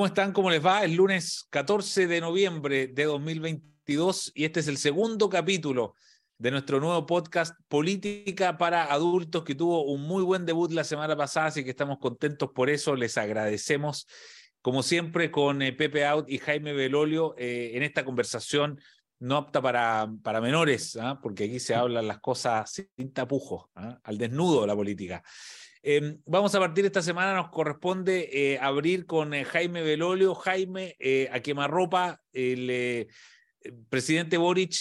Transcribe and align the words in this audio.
¿Cómo 0.00 0.06
están? 0.06 0.32
¿Cómo 0.32 0.50
les 0.50 0.64
va? 0.64 0.82
El 0.82 0.94
lunes 0.94 1.46
14 1.50 2.06
de 2.06 2.22
noviembre 2.22 2.86
de 2.86 3.04
2022 3.04 4.32
y 4.34 4.46
este 4.46 4.60
es 4.60 4.68
el 4.68 4.78
segundo 4.78 5.28
capítulo 5.28 5.94
de 6.38 6.50
nuestro 6.50 6.80
nuevo 6.80 7.04
podcast 7.04 7.54
Política 7.68 8.56
para 8.56 8.84
Adultos 8.84 9.44
que 9.44 9.54
tuvo 9.54 9.84
un 9.84 10.00
muy 10.00 10.22
buen 10.22 10.46
debut 10.46 10.72
la 10.72 10.84
semana 10.84 11.14
pasada, 11.18 11.48
así 11.48 11.64
que 11.64 11.68
estamos 11.68 11.98
contentos 11.98 12.48
por 12.54 12.70
eso, 12.70 12.96
les 12.96 13.18
agradecemos. 13.18 14.06
Como 14.62 14.82
siempre 14.82 15.30
con 15.30 15.60
eh, 15.60 15.74
Pepe 15.74 16.06
Out 16.06 16.30
y 16.30 16.38
Jaime 16.38 16.72
Belolio 16.72 17.34
eh, 17.36 17.72
en 17.74 17.82
esta 17.82 18.02
conversación 18.02 18.80
no 19.18 19.36
apta 19.36 19.60
para, 19.60 20.10
para 20.22 20.40
menores, 20.40 20.96
¿ah? 20.96 21.20
porque 21.22 21.44
aquí 21.44 21.60
se 21.60 21.74
hablan 21.74 22.08
las 22.08 22.20
cosas 22.20 22.72
sin 22.72 23.12
tapujos, 23.12 23.66
¿ah? 23.74 24.00
al 24.02 24.16
desnudo 24.16 24.66
la 24.66 24.74
política. 24.74 25.22
Em, 25.82 26.20
vamos 26.26 26.54
a 26.54 26.60
partir 26.60 26.84
esta 26.84 27.00
semana, 27.00 27.34
nos 27.34 27.48
corresponde 27.48 28.28
eh, 28.32 28.58
abrir 28.60 29.06
con 29.06 29.32
eh, 29.32 29.44
Jaime 29.44 29.82
Belolio. 29.82 30.34
Jaime, 30.34 30.94
eh, 30.98 31.28
a 31.32 31.40
quemarropa, 31.40 32.20
el 32.32 33.08
presidente 33.88 34.36
Boric 34.36 34.74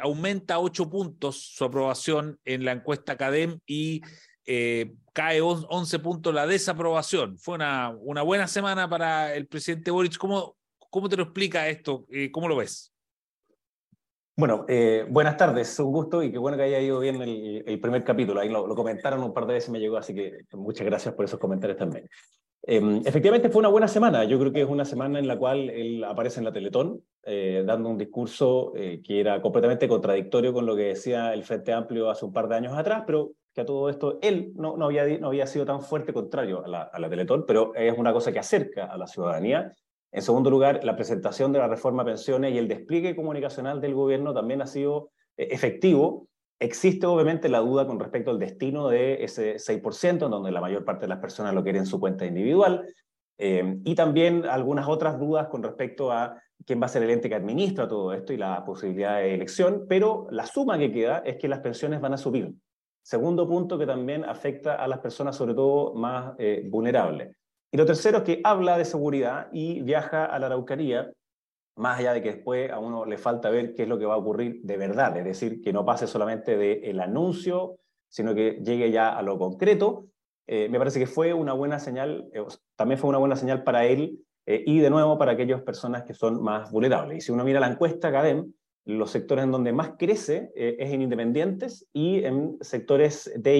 aumenta 0.00 0.58
ocho 0.58 0.90
puntos 0.90 1.52
su 1.54 1.64
aprobación 1.64 2.38
en 2.44 2.64
la 2.64 2.72
encuesta 2.72 3.16
CADEM 3.16 3.60
y 3.66 4.00
cae 5.12 5.40
11 5.40 5.98
puntos 5.98 6.34
la 6.34 6.46
desaprobación. 6.46 7.38
Fue 7.38 7.56
una, 7.56 8.22
buena 8.22 8.48
semana 8.48 8.88
para 8.88 9.34
el 9.34 9.46
presidente 9.46 9.90
Boric. 9.90 10.16
¿Cómo, 10.18 10.56
cómo 10.90 11.08
te 11.08 11.16
lo 11.16 11.24
explica 11.24 11.68
esto? 11.68 12.06
¿Cómo 12.32 12.48
lo 12.48 12.56
ves? 12.56 12.92
Bueno, 14.38 14.66
eh, 14.68 15.04
buenas 15.10 15.36
tardes, 15.36 15.76
un 15.80 15.90
gusto 15.90 16.22
y 16.22 16.30
qué 16.30 16.38
bueno 16.38 16.56
que 16.56 16.62
haya 16.62 16.78
ido 16.78 17.00
bien 17.00 17.20
el, 17.20 17.80
primer 17.80 18.04
capítulo. 18.04 18.38
Ahí 18.38 18.48
lo, 18.48 18.72
comentaron 18.76 19.20
un 19.24 19.34
par 19.34 19.48
de 19.48 19.54
veces, 19.54 19.68
me 19.68 19.80
llegó, 19.80 19.96
así 19.96 20.14
que 20.14 20.44
muchas 20.52 20.86
gracias 20.86 21.12
por 21.12 21.24
esos 21.24 21.40
comentarios 21.40 21.76
también. 21.76 22.08
Em, 22.62 23.02
efectivamente 23.04 23.50
fue 23.50 23.58
una 23.58 23.68
buena 23.68 23.88
semana, 23.88 24.22
yo 24.22 24.38
creo 24.38 24.52
que 24.52 24.60
es 24.60 24.68
una 24.68 24.84
semana 24.84 25.18
en 25.18 25.26
la 25.26 25.36
cual 25.36 25.68
él 25.70 26.04
aparece 26.04 26.38
en 26.38 26.44
la 26.44 26.52
Teletón, 26.52 27.02
eh, 27.24 27.64
dando 27.66 27.88
un 27.88 27.98
discurso 27.98 28.74
eh, 28.76 29.02
que 29.02 29.18
era 29.18 29.42
completamente 29.42 29.88
contradictorio 29.88 30.52
con 30.52 30.66
lo 30.66 30.76
que 30.76 30.82
decía 30.82 31.34
el 31.34 31.42
Frente 31.42 31.72
Amplio 31.72 32.08
hace 32.08 32.24
un 32.24 32.32
par 32.32 32.46
de 32.46 32.54
años 32.54 32.78
atrás, 32.78 33.02
pero 33.04 33.32
que 33.52 33.62
a 33.62 33.66
todo 33.66 33.88
esto 33.90 34.20
él 34.22 34.52
no, 34.54 34.76
no, 34.76 34.84
había, 34.84 35.18
no 35.18 35.26
había 35.26 35.48
sido 35.48 35.66
tan 35.66 35.82
fuerte 35.82 36.12
contrario 36.12 36.64
a 36.64 36.68
la, 36.68 36.82
a 36.82 37.00
la 37.00 37.10
Teletón, 37.10 37.44
pero 37.44 37.74
es 37.74 37.98
una 37.98 38.12
cosa 38.12 38.30
que 38.30 38.38
acerca 38.38 38.84
a 38.84 38.96
la 38.96 39.08
ciudadanía 39.08 39.72
en 40.10 40.22
segundo 40.22 40.50
lugar, 40.50 40.84
la 40.84 40.96
presentación 40.96 41.52
de 41.52 41.58
la 41.58 41.68
reforma 41.68 42.04
pensiones 42.04 42.54
y 42.54 42.58
el 42.58 42.68
despliegue 42.68 43.14
comunicacional 43.14 43.80
del 43.80 43.94
gobierno 43.94 44.32
también 44.32 44.62
ha 44.62 44.66
sido 44.66 45.10
eh, 45.36 45.48
efectivo. 45.50 46.28
Existe 46.58 47.06
obviamente 47.06 47.48
la 47.48 47.58
duda 47.58 47.86
con 47.86 48.00
respecto 48.00 48.30
al 48.30 48.38
destino 48.38 48.88
de 48.88 49.22
ese 49.22 49.56
6%, 49.56 50.24
en 50.24 50.30
donde 50.30 50.50
la 50.50 50.60
mayor 50.60 50.84
parte 50.84 51.02
de 51.02 51.08
las 51.08 51.18
personas 51.18 51.54
lo 51.54 51.62
quieren 51.62 51.82
en 51.82 51.86
su 51.86 52.00
cuenta 52.00 52.26
individual, 52.26 52.86
eh, 53.38 53.78
y 53.84 53.94
también 53.94 54.44
algunas 54.46 54.88
otras 54.88 55.18
dudas 55.18 55.46
con 55.48 55.62
respecto 55.62 56.10
a 56.10 56.40
quién 56.66 56.80
va 56.82 56.86
a 56.86 56.88
ser 56.88 57.04
el 57.04 57.10
ente 57.10 57.28
que 57.28 57.36
administra 57.36 57.86
todo 57.86 58.12
esto 58.12 58.32
y 58.32 58.36
la 58.36 58.64
posibilidad 58.64 59.18
de 59.18 59.34
elección, 59.34 59.86
pero 59.88 60.26
la 60.30 60.44
suma 60.44 60.76
que 60.78 60.90
queda 60.90 61.18
es 61.18 61.36
que 61.36 61.48
las 61.48 61.60
pensiones 61.60 62.00
van 62.00 62.14
a 62.14 62.18
subir. 62.18 62.52
Segundo 63.02 63.48
punto 63.48 63.78
que 63.78 63.86
también 63.86 64.24
afecta 64.24 64.74
a 64.74 64.88
las 64.88 64.98
personas 64.98 65.36
sobre 65.36 65.54
todo 65.54 65.94
más 65.94 66.34
eh, 66.38 66.66
vulnerables. 66.68 67.36
Y 67.70 67.76
lo 67.76 67.84
tercero 67.84 68.18
es 68.18 68.24
que 68.24 68.40
habla 68.44 68.78
de 68.78 68.84
seguridad 68.84 69.48
y 69.52 69.82
viaja 69.82 70.24
a 70.24 70.38
la 70.38 70.46
Araucanía, 70.46 71.12
más 71.76 71.98
allá 71.98 72.14
de 72.14 72.22
que 72.22 72.32
después 72.32 72.70
a 72.70 72.78
uno 72.78 73.04
le 73.04 73.18
falta 73.18 73.50
ver 73.50 73.74
qué 73.74 73.82
es 73.82 73.88
lo 73.88 73.98
que 73.98 74.06
va 74.06 74.14
a 74.14 74.18
ocurrir 74.18 74.60
de 74.62 74.76
verdad, 74.76 75.16
es 75.16 75.24
decir, 75.24 75.60
que 75.60 75.72
no 75.72 75.84
pase 75.84 76.06
solamente 76.06 76.56
del 76.56 76.98
anuncio, 77.00 77.78
sino 78.08 78.34
que 78.34 78.60
llegue 78.64 78.90
ya 78.90 79.16
a 79.16 79.22
lo 79.22 79.38
concreto. 79.38 80.06
Eh, 80.46 80.68
me 80.70 80.78
parece 80.78 80.98
que 80.98 81.06
fue 81.06 81.34
una 81.34 81.52
buena 81.52 81.78
señal, 81.78 82.28
eh, 82.32 82.42
también 82.74 82.98
fue 82.98 83.10
una 83.10 83.18
buena 83.18 83.36
señal 83.36 83.62
para 83.64 83.84
él 83.84 84.18
eh, 84.46 84.64
y 84.66 84.80
de 84.80 84.88
nuevo 84.88 85.18
para 85.18 85.32
aquellas 85.32 85.60
personas 85.60 86.04
que 86.04 86.14
son 86.14 86.42
más 86.42 86.70
vulnerables. 86.70 87.18
Y 87.18 87.20
si 87.20 87.32
uno 87.32 87.44
mira 87.44 87.60
la 87.60 87.68
encuesta 87.68 88.10
CADEM, 88.10 88.50
los 88.86 89.10
sectores 89.10 89.44
en 89.44 89.52
donde 89.52 89.74
más 89.74 89.92
crece 89.98 90.50
es 90.54 90.90
en 90.90 91.02
independientes 91.02 91.86
y 91.92 92.24
en 92.24 92.56
sectores 92.62 93.30
de 93.36 93.54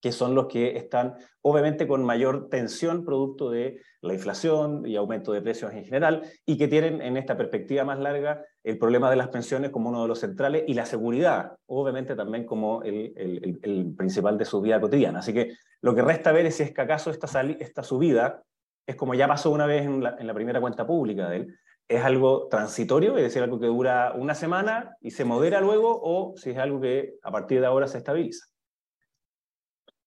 que 0.00 0.12
son 0.12 0.34
los 0.34 0.46
que 0.46 0.76
están 0.76 1.16
obviamente 1.42 1.86
con 1.88 2.04
mayor 2.04 2.48
tensión 2.48 3.04
producto 3.04 3.50
de 3.50 3.80
la 4.00 4.14
inflación 4.14 4.86
y 4.86 4.96
aumento 4.96 5.32
de 5.32 5.42
precios 5.42 5.72
en 5.72 5.84
general, 5.84 6.22
y 6.46 6.56
que 6.56 6.68
tienen 6.68 7.00
en 7.00 7.16
esta 7.16 7.36
perspectiva 7.36 7.84
más 7.84 7.98
larga 7.98 8.44
el 8.62 8.78
problema 8.78 9.10
de 9.10 9.16
las 9.16 9.28
pensiones 9.28 9.70
como 9.70 9.88
uno 9.88 10.02
de 10.02 10.08
los 10.08 10.20
centrales 10.20 10.64
y 10.66 10.74
la 10.74 10.86
seguridad, 10.86 11.56
obviamente 11.66 12.14
también 12.14 12.44
como 12.44 12.82
el, 12.82 13.12
el, 13.16 13.94
principal 13.96 14.38
de 14.38 14.44
su 14.44 14.60
vida 14.60 14.80
cotidiana. 14.80 15.20
Así 15.20 15.32
que 15.32 15.54
lo 15.80 15.94
que 15.94 16.02
resta 16.02 16.32
ver 16.32 16.46
es 16.46 16.56
si 16.56 16.62
es 16.64 16.72
que 16.72 16.82
acaso 16.82 17.10
esta, 17.10 17.40
esta 17.42 17.82
subida 17.82 18.42
es 18.86 18.96
como 18.96 19.14
ya 19.14 19.26
pasó 19.26 19.50
una 19.50 19.66
vez 19.66 19.84
en 19.84 20.02
la, 20.02 20.16
en 20.18 20.26
la 20.26 20.34
primera 20.34 20.60
cuenta 20.60 20.86
pública 20.86 21.28
de 21.28 21.36
él, 21.36 21.58
es 21.88 22.04
algo 22.04 22.48
transitorio, 22.48 23.16
es 23.16 23.22
decir, 23.22 23.42
algo 23.42 23.58
que 23.58 23.66
dura 23.66 24.12
una 24.14 24.34
semana 24.34 24.96
y 25.00 25.10
se 25.10 25.24
modera 25.24 25.60
luego, 25.60 25.98
o 26.02 26.34
si 26.36 26.50
es 26.50 26.58
algo 26.58 26.80
que 26.80 27.14
a 27.22 27.30
partir 27.30 27.60
de 27.60 27.66
ahora 27.66 27.86
se 27.86 27.98
estabiliza. 27.98 28.44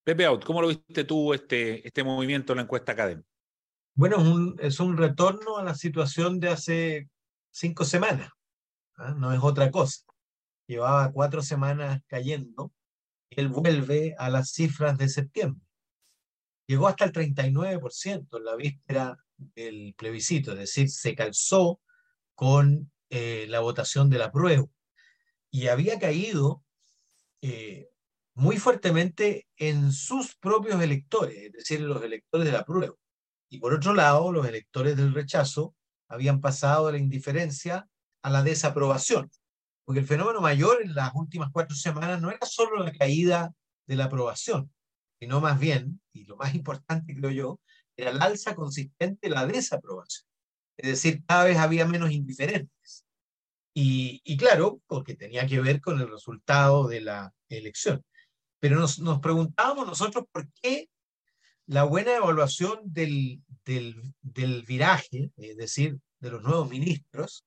Pepe 0.04 0.26
Out, 0.26 0.44
¿cómo 0.46 0.62
lo 0.62 0.68
viste 0.68 1.04
tú 1.04 1.34
este, 1.34 1.86
este 1.88 2.04
movimiento 2.04 2.54
en 2.54 2.58
la 2.58 2.64
encuesta 2.64 2.92
académica? 2.92 3.28
Bueno, 3.94 4.18
es 4.18 4.28
un, 4.28 4.56
es 4.60 4.80
un 4.80 4.98
retorno 4.98 5.58
a 5.58 5.64
la 5.64 5.76
situación 5.76 6.40
de 6.40 6.50
hace 6.50 7.10
cinco 7.52 7.86
semanas, 7.86 8.32
¿ah? 8.96 9.14
no 9.16 9.32
es 9.32 9.40
otra 9.42 9.70
cosa. 9.70 10.02
Llevaba 10.68 11.12
cuatro 11.12 11.42
semanas 11.42 12.02
cayendo, 12.08 12.72
y 13.30 13.42
él 13.42 13.50
vuelve 13.50 14.16
a 14.18 14.30
las 14.30 14.52
cifras 14.52 14.98
de 14.98 15.10
septiembre. 15.10 15.62
Llegó 16.68 16.88
hasta 16.88 17.06
el 17.06 17.12
39% 17.12 18.38
en 18.38 18.46
la 18.46 18.56
víspera 18.56 19.18
del 19.38 19.94
plebiscito, 19.96 20.54
es 20.54 20.60
decir, 20.60 20.90
se 20.90 21.16
calzó 21.16 21.80
con 22.34 22.92
eh, 23.10 23.46
la 23.50 23.60
votación 23.60 24.10
de 24.10 24.18
la 24.18 24.32
prueba. 24.32 24.66
Y 25.52 25.68
había 25.68 26.00
caído 26.00 26.64
eh, 27.42 27.90
muy 28.36 28.58
fuertemente 28.58 29.48
en 29.58 29.92
sus 29.92 30.36
propios 30.36 30.82
electores, 30.82 31.38
es 31.38 31.52
decir, 31.52 31.82
los 31.82 32.02
electores 32.04 32.46
de 32.46 32.52
la 32.52 32.64
prueba. 32.64 32.96
Y 33.50 33.60
por 33.60 33.74
otro 33.74 33.94
lado, 33.94 34.32
los 34.32 34.48
electores 34.48 34.96
del 34.96 35.14
rechazo 35.14 35.76
habían 36.08 36.40
pasado 36.42 36.88
de 36.88 36.94
la 36.94 36.98
indiferencia 36.98 37.88
a 38.24 38.30
la 38.30 38.44
desaprobación, 38.44 39.30
porque 39.86 40.00
el 40.00 40.08
fenómeno 40.08 40.42
mayor 40.42 40.82
en 40.82 40.96
las 40.96 41.12
últimas 41.16 41.50
cuatro 41.52 41.76
semanas 41.76 42.22
no 42.22 42.30
era 42.30 42.46
solo 42.46 42.84
la 42.84 42.92
caída 42.94 43.54
de 43.88 43.96
la 43.96 44.06
aprobación, 44.06 44.72
sino 45.20 45.42
más 45.42 45.60
bien, 45.60 46.02
y 46.14 46.26
lo 46.26 46.38
más 46.38 46.56
importante 46.56 47.16
creo 47.20 47.32
yo, 47.32 47.60
era 47.98 48.12
el 48.12 48.22
alza 48.22 48.56
consistente 48.56 49.28
de 49.28 49.36
la 49.36 49.46
desaprobación. 49.46 50.26
Es 50.78 50.90
decir, 50.90 51.24
cada 51.26 51.44
vez 51.44 51.58
había 51.58 51.86
menos 51.86 52.12
indiferentes. 52.12 53.06
Y, 53.74 54.22
y 54.24 54.38
claro, 54.38 54.82
porque 54.88 55.16
tenía 55.16 55.46
que 55.46 55.62
ver 55.62 55.80
con 55.80 56.00
el 56.00 56.10
resultado 56.10 56.88
de 56.88 57.02
la 57.02 57.34
elección. 57.50 58.04
Pero 58.62 58.80
nos, 58.80 59.00
nos 59.00 59.20
preguntábamos 59.20 59.88
nosotros 59.88 60.26
por 60.32 60.48
qué 60.62 60.88
la 61.66 61.84
buena 61.84 62.16
evaluación 62.16 62.80
del, 62.84 63.42
del, 63.66 64.14
del 64.22 64.62
viraje, 64.64 65.32
es 65.36 65.58
decir, 65.58 65.98
de 66.20 66.30
los 66.30 66.44
nuevos 66.44 66.70
ministros, 66.70 67.44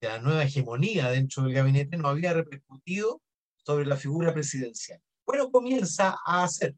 de 0.00 0.08
la 0.08 0.18
nueva 0.20 0.44
hegemonía 0.44 1.10
dentro 1.10 1.44
del 1.44 1.54
gabinete, 1.54 1.96
no 1.96 2.08
había 2.08 2.34
repercutido 2.34 3.22
sobre 3.56 3.86
la 3.86 3.96
figura 3.96 4.34
presidencial. 4.34 5.00
Bueno, 5.24 5.50
comienza 5.50 6.18
a 6.26 6.44
hacer. 6.44 6.76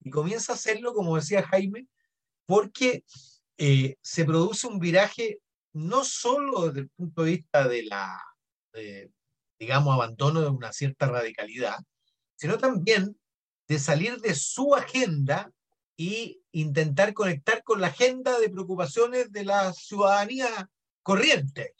Y 0.00 0.10
comienza 0.10 0.52
a 0.52 0.56
hacerlo, 0.56 0.92
como 0.92 1.16
decía 1.16 1.42
Jaime, 1.42 1.88
porque 2.44 3.04
eh, 3.56 3.96
se 4.02 4.24
produce 4.26 4.66
un 4.66 4.78
viraje 4.78 5.40
no 5.72 6.04
solo 6.04 6.66
desde 6.66 6.80
el 6.80 6.90
punto 6.90 7.22
de 7.22 7.30
vista 7.30 7.66
de 7.66 7.84
la, 7.84 8.20
digamos, 9.58 9.94
abandono 9.94 10.42
de 10.42 10.48
una 10.48 10.72
cierta 10.72 11.06
radicalidad, 11.06 11.78
sino 12.38 12.56
también 12.56 13.18
de 13.66 13.78
salir 13.78 14.20
de 14.20 14.34
su 14.34 14.74
agenda 14.74 15.52
y 15.96 16.40
intentar 16.52 17.12
conectar 17.12 17.62
con 17.64 17.80
la 17.80 17.88
agenda 17.88 18.38
de 18.38 18.48
preocupaciones 18.48 19.32
de 19.32 19.44
la 19.44 19.72
ciudadanía 19.72 20.70
corriente. 21.02 21.74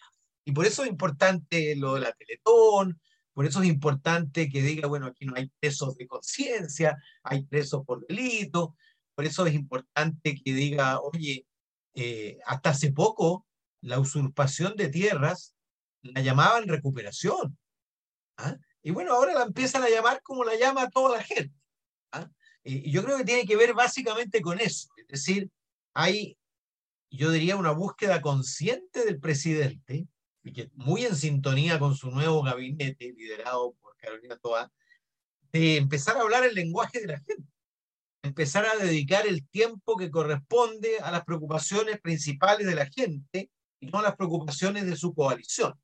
Y 0.45 0.53
por 0.53 0.67
eso 0.67 0.83
es 0.83 0.89
importante 0.89 1.77
lo 1.77 1.95
de 1.95 2.01
la 2.01 2.13
Teletón, 2.13 3.01
por 3.33 3.47
eso 3.47 3.63
es 3.63 3.69
importante 3.69 4.49
que 4.49 4.61
diga, 4.61 4.89
bueno, 4.89 5.07
aquí 5.07 5.25
no 5.25 5.35
hay 5.37 5.49
presos 5.61 5.97
de 5.97 6.09
conciencia, 6.09 6.97
hay 7.23 7.45
presos 7.45 7.85
por 7.87 8.05
delito, 8.05 8.77
por 9.15 9.25
eso 9.25 9.47
es 9.47 9.55
importante 9.55 10.35
que 10.35 10.53
diga, 10.53 11.01
oye, 11.01 11.47
eh, 11.95 12.39
hasta 12.47 12.71
hace 12.71 12.91
poco 12.91 13.47
la 13.81 14.01
usurpación 14.01 14.75
de 14.75 14.89
tierras 14.89 15.55
la 16.03 16.21
llamaban 16.21 16.67
recuperación. 16.67 17.57
¿ah? 18.39 18.57
Y 18.83 18.91
bueno, 18.91 19.13
ahora 19.13 19.35
la 19.35 19.43
empiezan 19.45 19.83
a 19.83 19.89
llamar 19.89 20.23
como 20.23 20.45
la 20.45 20.57
llama 20.57 20.89
toda 20.91 21.19
la 21.19 21.23
gente. 21.23 21.55
¿ah? 22.13 22.29
Y 22.63 22.91
yo 22.91 23.05
creo 23.05 23.19
que 23.19 23.25
tiene 23.25 23.47
que 23.47 23.57
ver 23.57 23.75
básicamente 23.75 24.41
con 24.41 24.61
eso. 24.61 24.89
Es 24.97 25.09
decir, 25.09 25.51
hay, 25.95 26.39
yo 27.11 27.31
diría, 27.31 27.57
una 27.57 27.73
búsqueda 27.73 28.21
consciente 28.21 29.05
del 29.05 29.19
presidente, 29.21 30.07
que 30.53 30.71
muy 30.75 31.05
en 31.05 31.17
sintonía 31.17 31.79
con 31.79 31.95
su 31.95 32.11
nuevo 32.11 32.43
gabinete, 32.43 33.13
liderado 33.13 33.75
por 33.81 33.97
Carolina 33.97 34.37
Toa, 34.37 34.71
de 35.53 35.77
empezar 35.77 36.17
a 36.17 36.21
hablar 36.21 36.45
el 36.45 36.55
lenguaje 36.55 37.01
de 37.01 37.07
la 37.07 37.19
gente. 37.19 37.49
empezar 38.23 38.67
a 38.67 38.77
dedicar 38.77 39.27
el 39.27 39.47
tiempo 39.49 39.97
que 39.97 40.11
corresponde 40.11 40.99
a 40.99 41.11
las 41.11 41.25
preocupaciones 41.25 42.01
principales 42.01 42.67
de 42.67 42.75
la 42.75 42.87
gente 42.87 43.51
y 43.81 43.87
no 43.87 44.01
a 44.01 44.03
las 44.03 44.17
preocupaciones 44.17 44.87
de 44.87 44.97
su 44.97 45.15
coalición. 45.15 45.75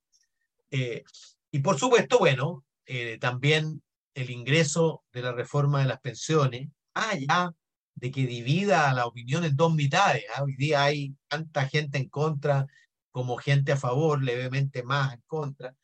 Eh, 0.71 1.05
y 1.51 1.61
por 1.61 1.79
supuesto, 1.79 2.19
bueno, 2.19 2.65
eh, 2.87 3.19
también 3.19 3.83
el 4.15 4.31
ingreso 4.31 5.05
de 5.13 5.23
la 5.23 5.33
reforma 5.33 5.81
de 5.81 5.87
las 5.87 6.01
pensiones, 6.01 6.69
allá 6.95 7.53
de 7.95 8.11
que 8.11 8.27
divida 8.27 8.93
la 8.93 9.07
opinión 9.07 9.45
en 9.45 9.57
dos 9.57 9.75
mitades. 9.75 10.25
¿ah? 10.35 10.43
Hoy 10.43 10.57
día 10.57 10.85
hay 10.85 11.15
tanta 11.29 11.67
gente 11.69 11.99
en 11.99 12.09
contra 12.09 12.67
como 13.11 13.37
gente 13.37 13.73
a 13.73 13.77
favor, 13.77 14.23
levemente 14.23 14.83
más 14.83 15.15
en 15.15 15.23
contra, 15.27 15.77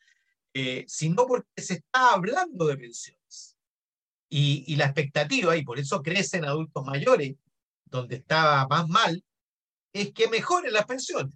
eh, 0.53 0.85
sino 0.87 1.25
porque 1.25 1.61
se 1.61 1.75
está 1.75 2.13
hablando 2.13 2.67
de 2.67 2.77
pensiones. 2.77 3.57
Y, 4.29 4.63
y, 4.67 4.75
la 4.77 4.85
expectativa, 4.85 5.57
y 5.57 5.63
por 5.63 5.79
eso 5.79 6.01
crecen 6.01 6.45
adultos 6.45 6.85
mayores, 6.85 7.35
donde 7.85 8.17
estaba 8.17 8.67
más 8.67 8.87
mal, 8.87 9.23
es 9.93 10.13
que 10.13 10.29
mejoren 10.29 10.73
las 10.73 10.85
pensiones. 10.85 11.35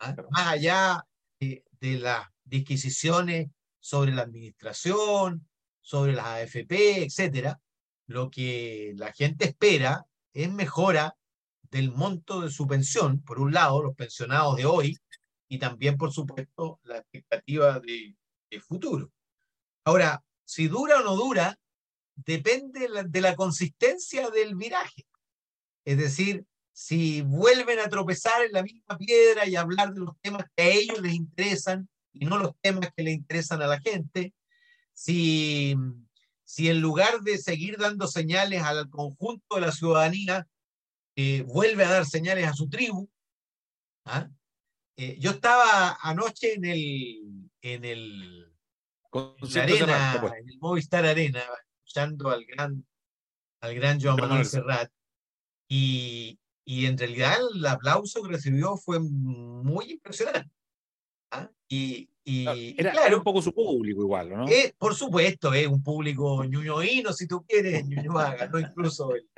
¿ah? 0.00 0.14
Más 0.30 0.46
allá 0.48 1.06
de, 1.40 1.64
de 1.80 1.98
las 1.98 2.28
disquisiciones 2.44 3.48
sobre 3.84 4.12
la 4.12 4.22
administración, 4.22 5.46
sobre 5.82 6.14
las 6.14 6.24
AFP, 6.24 7.04
etcétera, 7.04 7.60
lo 8.06 8.30
que 8.30 8.94
la 8.96 9.12
gente 9.12 9.44
espera 9.44 10.06
es 10.32 10.50
mejora 10.50 11.14
del 11.64 11.92
monto 11.92 12.40
de 12.40 12.50
su 12.50 12.66
pensión, 12.66 13.20
por 13.20 13.38
un 13.38 13.52
lado, 13.52 13.82
los 13.82 13.94
pensionados 13.94 14.56
de 14.56 14.64
hoy, 14.64 14.96
y 15.48 15.58
también, 15.58 15.98
por 15.98 16.14
supuesto, 16.14 16.80
la 16.84 16.96
expectativa 16.96 17.78
de, 17.78 18.16
futuro. 18.66 19.12
Ahora, 19.84 20.24
si 20.44 20.66
dura 20.68 21.00
o 21.00 21.02
no 21.02 21.14
dura, 21.14 21.58
depende 22.14 22.88
de 23.06 23.20
la 23.20 23.36
consistencia 23.36 24.30
del 24.30 24.54
viraje. 24.54 25.04
Es 25.84 25.98
decir, 25.98 26.46
si 26.72 27.20
vuelven 27.20 27.80
a 27.80 27.90
tropezar 27.90 28.42
en 28.44 28.52
la 28.52 28.62
misma 28.62 28.96
piedra 28.96 29.46
y 29.46 29.56
hablar 29.56 29.92
de 29.92 30.00
los 30.00 30.18
temas 30.22 30.46
que 30.56 30.62
a 30.62 30.68
ellos 30.68 31.02
les 31.02 31.14
interesan 31.14 31.86
y 32.14 32.24
no 32.24 32.38
los 32.38 32.52
temas 32.60 32.90
que 32.96 33.02
le 33.02 33.12
interesan 33.12 33.60
a 33.60 33.66
la 33.66 33.80
gente, 33.80 34.32
si, 34.92 35.74
si 36.44 36.70
en 36.70 36.80
lugar 36.80 37.20
de 37.20 37.38
seguir 37.38 37.76
dando 37.76 38.06
señales 38.06 38.62
al 38.62 38.88
conjunto 38.88 39.56
de 39.56 39.60
la 39.60 39.72
ciudadanía, 39.72 40.46
eh, 41.16 41.42
vuelve 41.42 41.84
a 41.84 41.90
dar 41.90 42.06
señales 42.06 42.46
a 42.46 42.54
su 42.54 42.68
tribu. 42.68 43.10
¿ah? 44.04 44.28
Eh, 44.96 45.16
yo 45.18 45.32
estaba 45.32 45.98
anoche 46.00 46.54
en 46.54 46.64
el, 46.64 47.50
en 47.60 47.84
el, 47.84 48.52
arena, 49.12 50.18
pues. 50.20 50.32
en 50.34 50.48
el 50.48 50.58
Movistar 50.60 51.04
Arena, 51.04 51.42
escuchando 51.76 52.30
al 52.30 52.44
gran, 52.44 52.86
al 53.60 53.74
gran 53.74 54.00
Joan 54.00 54.16
Manuel 54.16 54.46
Serrat, 54.46 54.90
y, 55.68 56.38
y 56.64 56.86
en 56.86 56.96
realidad 56.96 57.38
el 57.54 57.66
aplauso 57.66 58.22
que 58.22 58.28
recibió 58.28 58.76
fue 58.76 59.00
muy 59.00 59.92
impresionante. 59.92 60.50
¿Ah? 61.74 62.04
Y, 62.24 62.44
y, 62.46 62.74
era, 62.78 62.92
claro, 62.92 63.18
un 63.18 63.24
poco 63.24 63.42
su 63.42 63.52
público 63.52 64.02
igual, 64.02 64.30
¿no? 64.30 64.46
por 64.78 64.94
supuesto, 64.94 65.52
es 65.52 65.66
un 65.66 65.82
público 65.82 66.44
ñuñoíno, 66.44 67.12
si 67.12 67.26
tú 67.26 67.44
quieres, 67.46 67.86
ñuñoaga, 67.86 68.48
¿no? 68.48 68.58
Incluso 68.58 69.14
el, 69.14 69.28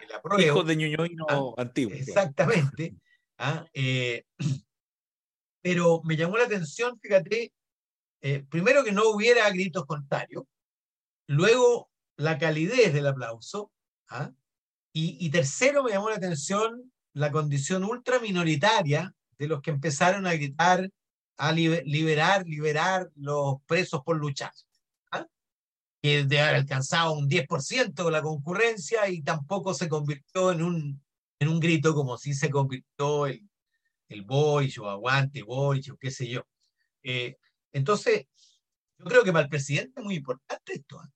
el 0.00 0.12
apruebo. 0.12 0.42
Hijo 0.42 0.62
de 0.64 0.76
ñuñoíno 0.76 1.26
ah, 1.28 1.62
antiguo. 1.62 1.94
Exactamente. 1.94 2.94
¿ah? 3.38 3.66
Eh, 3.72 4.24
pero 5.62 6.00
me 6.04 6.16
llamó 6.16 6.36
la 6.36 6.44
atención, 6.44 6.98
fíjate, 7.00 7.52
eh, 8.20 8.44
primero 8.48 8.84
que 8.84 8.92
no 8.92 9.10
hubiera 9.10 9.48
gritos 9.50 9.84
contrarios, 9.86 10.44
luego 11.26 11.90
la 12.16 12.38
calidez 12.38 12.92
del 12.92 13.06
aplauso, 13.06 13.70
¿ah? 14.08 14.30
y, 14.92 15.16
y 15.24 15.30
tercero 15.30 15.82
me 15.82 15.90
llamó 15.90 16.10
la 16.10 16.16
atención 16.16 16.92
la 17.14 17.32
condición 17.32 17.84
ultra 17.84 18.20
minoritaria 18.20 19.12
de 19.38 19.48
los 19.48 19.60
que 19.60 19.70
empezaron 19.70 20.26
a 20.26 20.34
gritar 20.34 20.90
a 21.38 21.52
liberar, 21.52 22.46
liberar 22.46 23.10
los 23.14 23.62
presos 23.66 24.02
por 24.04 24.16
luchar. 24.16 24.52
¿ah? 25.12 25.26
Que 26.02 26.24
de 26.24 26.40
haber 26.40 26.56
alcanzado 26.56 27.12
un 27.12 27.28
10% 27.28 28.04
de 28.04 28.10
la 28.10 28.22
concurrencia 28.22 29.08
y 29.08 29.22
tampoco 29.22 29.72
se 29.72 29.88
convirtió 29.88 30.52
en 30.52 30.62
un, 30.62 31.02
en 31.38 31.48
un 31.48 31.60
grito 31.60 31.94
como 31.94 32.18
si 32.18 32.34
se 32.34 32.50
convirtió 32.50 33.26
el, 33.26 33.48
el 34.08 34.22
boy 34.22 34.72
o 34.80 34.90
aguante 34.90 35.42
boy 35.42 35.80
o 35.90 35.96
qué 35.96 36.10
sé 36.10 36.28
yo. 36.28 36.46
Eh, 37.04 37.36
entonces, 37.72 38.26
yo 38.98 39.04
creo 39.04 39.22
que 39.22 39.32
para 39.32 39.44
el 39.44 39.50
presidente 39.50 40.00
es 40.00 40.04
muy 40.04 40.16
importante 40.16 40.72
esto. 40.74 40.98
¿ah? 41.00 41.08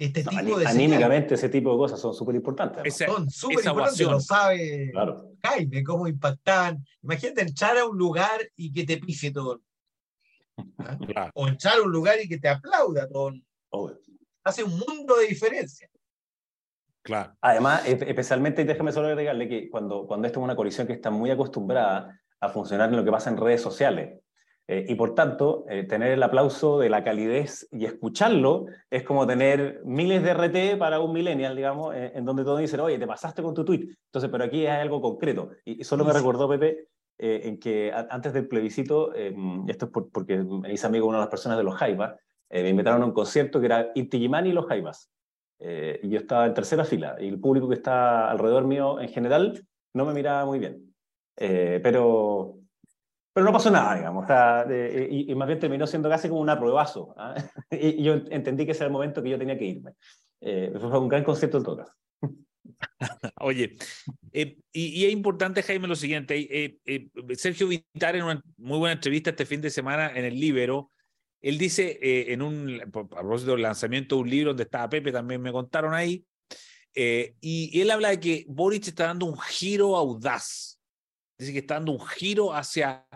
Este 0.00 0.24
tipo 0.24 0.58
de 0.58 0.66
anímicamente 0.66 1.34
ese 1.34 1.50
tipo 1.50 1.72
de 1.72 1.76
cosas 1.76 2.00
son 2.00 2.14
súper 2.14 2.34
importantes. 2.34 2.96
son 2.96 3.28
súper 3.28 3.66
importantes, 3.66 4.00
lo 4.00 4.18
sabe 4.18 4.90
Jaime, 5.42 5.84
cómo 5.84 6.08
impactan. 6.08 6.82
Imagínate 7.02 7.42
entrar 7.42 7.76
a 7.76 7.84
un 7.84 7.98
lugar 7.98 8.40
y 8.56 8.72
que 8.72 8.84
te 8.86 8.96
pise 8.96 9.30
todo. 9.30 9.60
¿Ah? 10.78 10.96
O 11.34 11.46
entrar 11.46 11.76
a 11.76 11.82
un 11.82 11.92
lugar 11.92 12.16
y 12.18 12.26
que 12.26 12.38
te 12.38 12.48
aplauda 12.48 13.06
todo. 13.08 13.34
Hace 14.42 14.64
un 14.64 14.78
mundo 14.78 15.16
de 15.18 15.26
diferencia. 15.26 15.86
Claro. 17.02 17.36
Además, 17.42 17.82
especialmente, 17.86 18.64
déjame 18.64 18.92
solo 18.92 19.08
agregarle 19.08 19.50
que 19.50 19.68
cuando, 19.68 20.06
cuando 20.06 20.26
esto 20.26 20.40
es 20.40 20.44
una 20.44 20.56
coalición 20.56 20.86
que 20.86 20.94
está 20.94 21.10
muy 21.10 21.30
acostumbrada 21.30 22.18
a 22.40 22.48
funcionar 22.48 22.88
en 22.88 22.96
lo 22.96 23.04
que 23.04 23.10
pasa 23.10 23.28
en 23.28 23.36
redes 23.36 23.60
sociales, 23.60 24.18
eh, 24.72 24.86
y 24.88 24.94
por 24.94 25.16
tanto, 25.16 25.64
eh, 25.68 25.82
tener 25.82 26.12
el 26.12 26.22
aplauso 26.22 26.78
de 26.78 26.88
la 26.88 27.02
calidez 27.02 27.66
y 27.72 27.86
escucharlo 27.86 28.66
es 28.88 29.02
como 29.02 29.26
tener 29.26 29.82
miles 29.84 30.22
de 30.22 30.30
RT 30.30 30.78
para 30.78 31.00
un 31.00 31.12
millennial, 31.12 31.56
digamos, 31.56 31.92
eh, 31.92 32.12
en 32.14 32.24
donde 32.24 32.44
todos 32.44 32.60
dicen, 32.60 32.78
oye, 32.78 32.96
te 32.96 33.04
pasaste 33.04 33.42
con 33.42 33.52
tu 33.52 33.64
tweet. 33.64 33.88
Entonces, 34.06 34.30
pero 34.30 34.44
aquí 34.44 34.66
hay 34.66 34.80
algo 34.80 35.00
concreto. 35.00 35.50
Y, 35.64 35.82
solo 35.82 36.04
me 36.04 36.12
recordó, 36.12 36.48
Pepe, 36.48 36.86
en 37.18 37.58
que 37.58 37.92
antes 37.92 38.32
del 38.32 38.46
plebiscito, 38.46 39.12
esto 39.12 39.86
es 39.86 39.90
porque 40.12 40.38
me 40.38 40.72
hice 40.72 40.86
amigo 40.86 41.06
de 41.06 41.08
una 41.08 41.18
de 41.18 41.24
las 41.24 41.30
personas 41.30 41.58
de 41.58 41.64
los 41.64 41.74
Jaivas, 41.74 42.14
me 42.48 42.68
invitaron 42.68 43.02
a 43.02 43.06
un 43.06 43.12
concierto 43.12 43.58
que 43.58 43.66
era 43.66 43.90
Inti 43.96 44.18
y 44.24 44.52
los 44.52 44.66
Jaivas. 44.66 45.10
y 45.58 46.08
yo 46.08 46.18
estaba 46.18 46.46
en 46.46 46.54
tercera 46.54 46.84
fila, 46.84 47.16
y 47.20 47.28
el 47.28 47.40
público 47.40 47.68
que 47.68 47.74
está 47.74 48.30
alrededor 48.30 48.66
mío 48.66 49.00
en 49.00 49.08
general 49.08 49.66
no 49.92 50.06
me 50.06 50.14
miraba 50.14 50.46
muy 50.46 50.60
bien. 50.60 50.94
pero 51.36 52.59
pero 53.32 53.46
no 53.46 53.52
pasó 53.52 53.70
nada, 53.70 53.94
digamos. 53.94 54.26
y, 55.10 55.34
más 55.34 55.46
bien 55.46 55.60
terminó 55.60 55.86
siendo 55.86 56.08
casi 56.08 56.28
como 56.28 56.40
un 56.40 56.50
apruebazo. 56.50 57.14
¿ah? 57.16 57.34
y, 57.70 58.02
yo 58.02 58.14
entendí 58.30 58.66
que 58.66 58.72
ese 58.72 58.80
era 58.80 58.86
el 58.86 58.92
momento 58.92 59.22
que 59.22 59.30
yo 59.30 59.38
tenía 59.38 59.58
que 59.58 59.66
irme. 59.66 59.92
Eh, 60.40 60.72
fue 60.78 60.98
un 60.98 61.08
gran 61.08 61.22
concepto 61.22 61.58
en 61.58 61.64
todo 61.64 61.76
caso. 61.78 61.92
Oye, 63.40 63.76
eh, 64.32 64.58
y, 64.72 65.04
es 65.04 65.12
importante, 65.12 65.62
Jaime, 65.62 65.86
lo 65.86 65.94
siguiente. 65.94 66.78
Eh, 66.84 67.08
Sergio 67.34 67.68
Vitar, 67.68 68.16
en 68.16 68.24
una 68.24 68.42
muy 68.56 68.78
buena 68.78 68.94
entrevista 68.94 69.30
este 69.30 69.46
fin 69.46 69.60
de 69.60 69.70
semana 69.70 70.10
en 70.14 70.24
el 70.24 70.38
Libero, 70.38 70.90
él 71.40 71.56
dice, 71.56 71.98
en 72.02 72.42
un, 72.42 72.82
a 72.82 72.90
propósito 72.90 73.52
del 73.52 73.62
lanzamiento 73.62 74.16
de 74.16 74.22
un 74.22 74.30
libro 74.30 74.50
donde 74.50 74.64
estaba 74.64 74.90
Pepe, 74.90 75.10
también 75.10 75.40
me 75.40 75.52
contaron 75.52 75.94
ahí, 75.94 76.22
y, 76.94 77.32
y, 77.40 77.80
él 77.80 77.90
habla 77.90 78.10
de 78.10 78.20
que 78.20 78.44
Boric 78.46 78.88
está 78.88 79.06
dando 79.06 79.24
un 79.24 79.38
giro 79.38 79.96
audaz 79.96 80.80
dice 81.40 81.52
que 81.52 81.58
está 81.60 81.74
dando 81.74 81.92
un 81.92 82.06
giro 82.06 82.54
hacia, 82.54 83.06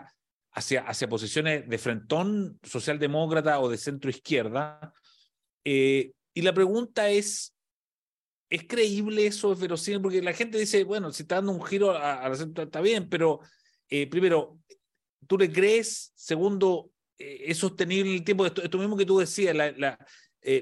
hacia, 0.55 0.81
hacia 0.83 1.09
posiciones 1.09 1.67
de 1.67 1.77
frentón 1.77 2.57
socialdemócrata 2.63 3.59
o 3.59 3.69
de 3.69 3.77
centro 3.77 4.09
izquierda. 4.09 4.93
Eh, 5.65 6.13
y 6.33 6.41
la 6.41 6.53
pregunta 6.53 7.09
es, 7.09 7.53
¿es 8.49 8.63
creíble 8.65 9.27
eso? 9.27 9.51
¿Es 9.51 9.59
verosímil? 9.59 10.01
Porque 10.01 10.21
la 10.21 10.33
gente 10.33 10.57
dice, 10.57 10.85
bueno, 10.85 11.11
si 11.11 11.23
está 11.23 11.35
dando 11.35 11.51
un 11.51 11.63
giro 11.63 11.91
a, 11.91 12.27
la 12.27 12.35
centro, 12.35 12.63
está 12.63 12.79
bien, 12.79 13.09
pero 13.09 13.41
eh, 13.89 14.07
primero, 14.07 14.57
¿tú 15.27 15.37
le 15.37 15.51
crees? 15.51 16.13
Segundo, 16.15 16.89
eh, 17.17 17.43
¿es 17.47 17.57
sostenible 17.57 18.13
el 18.13 18.23
tiempo? 18.23 18.45
Esto, 18.45 18.63
esto 18.63 18.77
mismo 18.77 18.95
que 18.95 19.05
tú 19.05 19.19
decías, 19.19 19.53
la, 19.53 19.97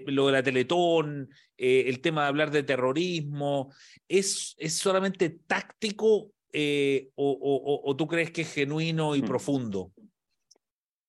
lo 0.08 0.26
de 0.28 0.32
la 0.32 0.44
Teletón, 0.44 1.30
el 1.56 2.02
tema 2.02 2.24
de 2.24 2.28
hablar 2.30 2.50
de 2.50 2.64
terrorismo, 2.64 3.72
¿es, 4.08 4.56
¿es 4.58 4.76
solamente 4.76 5.30
táctico 5.30 6.32
eh, 6.54 7.10
o, 7.16 7.96
tú 7.98 8.08
crees 8.08 8.32
que 8.32 8.42
es 8.42 8.54
genuino 8.54 9.16
y 9.16 9.24
mm. 9.24 9.26
profundo? 9.26 9.92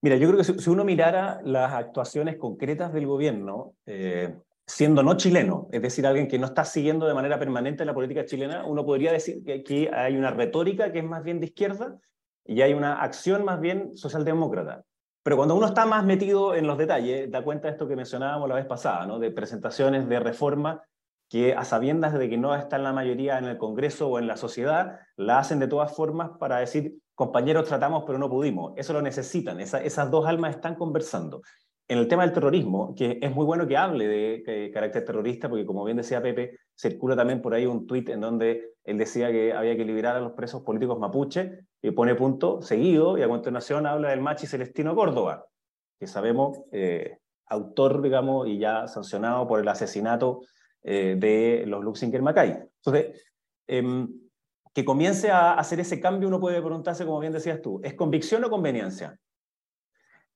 Mira, 0.02 0.16
yo 0.16 0.28
creo 0.28 0.38
que 0.38 0.44
si, 0.44 0.70
uno 0.70 0.84
mirara 0.84 1.40
las 1.44 1.72
actuaciones 1.72 2.36
concretas 2.36 2.92
del 2.92 3.06
gobierno, 3.06 3.74
eh, 3.86 4.34
siendo 4.66 5.02
no 5.02 5.16
chileno, 5.16 5.68
es 5.70 5.82
decir, 5.82 6.06
alguien 6.06 6.28
que 6.28 6.38
no 6.38 6.46
está 6.46 6.64
siguiendo 6.64 7.06
de 7.06 7.14
manera 7.14 7.38
permanente 7.38 7.84
la 7.84 7.94
política 7.94 8.24
chilena, 8.24 8.66
uno 8.66 8.84
podría 8.84 9.12
decir 9.12 9.44
que 9.44 9.54
aquí 9.54 9.88
hay 9.92 10.16
una 10.16 10.30
retórica 10.30 10.92
que 10.92 10.98
es 10.98 11.04
más 11.04 11.22
bien 11.22 11.40
de 11.40 11.46
izquierda 11.46 11.98
y 12.44 12.62
hay 12.62 12.74
una 12.74 13.02
acción 13.02 13.44
más 13.44 13.60
bien 13.60 13.96
socialdemócrata. 13.96 14.84
Pero 15.22 15.36
cuando 15.36 15.54
uno 15.54 15.66
está 15.66 15.86
más 15.86 16.04
metido 16.04 16.54
en 16.54 16.66
los 16.66 16.76
detalles, 16.76 17.30
da 17.30 17.42
cuenta 17.42 17.68
de 17.68 17.72
esto 17.72 17.88
que 17.88 17.96
mencionábamos 17.96 18.46
la 18.48 18.56
vez 18.56 18.66
pasada, 18.66 19.06
¿no? 19.06 19.18
de 19.18 19.30
presentaciones 19.30 20.06
de 20.06 20.20
reforma 20.20 20.82
que 21.28 21.54
a 21.54 21.64
sabiendas 21.64 22.12
de 22.12 22.28
que 22.28 22.36
no 22.36 22.54
está 22.54 22.76
en 22.76 22.84
la 22.84 22.92
mayoría 22.92 23.38
en 23.38 23.44
el 23.44 23.58
Congreso 23.58 24.08
o 24.08 24.18
en 24.18 24.26
la 24.26 24.36
sociedad, 24.36 25.00
la 25.16 25.38
hacen 25.38 25.58
de 25.58 25.68
todas 25.68 25.94
formas 25.94 26.30
para 26.38 26.58
decir, 26.58 26.98
compañeros, 27.14 27.68
tratamos 27.68 28.04
pero 28.06 28.18
no 28.18 28.28
pudimos. 28.28 28.72
Eso 28.76 28.92
lo 28.92 29.02
necesitan, 29.02 29.60
esas 29.60 30.10
dos 30.10 30.26
almas 30.26 30.56
están 30.56 30.74
conversando. 30.74 31.42
en 31.86 31.98
el 31.98 32.08
tema 32.08 32.22
del 32.22 32.32
terrorismo, 32.32 32.94
que 32.94 33.18
es 33.20 33.34
muy 33.34 33.44
bueno 33.44 33.66
que 33.66 33.76
hable 33.76 34.06
de, 34.08 34.70
carácter 34.72 35.04
terrorista, 35.04 35.50
porque 35.50 35.66
como 35.66 35.84
bien 35.84 35.98
decía 35.98 36.22
Pepe, 36.22 36.58
circula 36.74 37.14
también 37.14 37.42
por 37.42 37.52
ahí 37.52 37.66
un 37.66 37.86
tuit 37.86 38.08
en 38.08 38.20
donde 38.20 38.72
él 38.84 38.96
decía 38.96 39.30
que 39.30 39.52
había 39.52 39.76
que 39.76 39.84
liberar 39.84 40.16
a 40.16 40.20
los 40.20 40.32
presos 40.32 40.62
políticos 40.62 40.98
mapuche, 40.98 41.66
y 41.82 41.90
pone 41.90 42.14
punto 42.14 42.62
seguido, 42.62 43.18
y 43.18 43.22
a 43.22 43.28
continuación 43.28 43.86
habla 43.86 44.10
del 44.10 44.22
machi 44.22 44.46
Celestino 44.46 44.94
Córdoba, 44.94 45.44
que 46.00 46.06
sabemos, 46.06 46.58
eh, 46.72 47.18
autor, 47.46 48.00
digamos, 48.00 48.48
y 48.48 48.58
ya 48.58 48.88
sancionado 48.88 49.46
por 49.46 49.60
el 49.60 49.68
asesinato 49.68 50.40
eh, 50.84 51.16
de 51.18 51.64
los 51.66 51.82
Luxinger 51.82 52.22
Macay. 52.22 52.56
Entonces, 52.76 53.26
em, 53.66 54.08
que 54.72 54.84
comience 54.84 55.30
a 55.30 55.54
hacer 55.54 55.80
ese 55.80 56.00
cambio, 56.00 56.28
uno 56.28 56.40
puede 56.40 56.60
preguntarse, 56.60 57.04
como 57.04 57.20
bien 57.20 57.32
decías 57.32 57.60
tú, 57.60 57.80
¿es 57.82 57.94
convicción 57.94 58.44
o 58.44 58.50
conveniencia? 58.50 59.18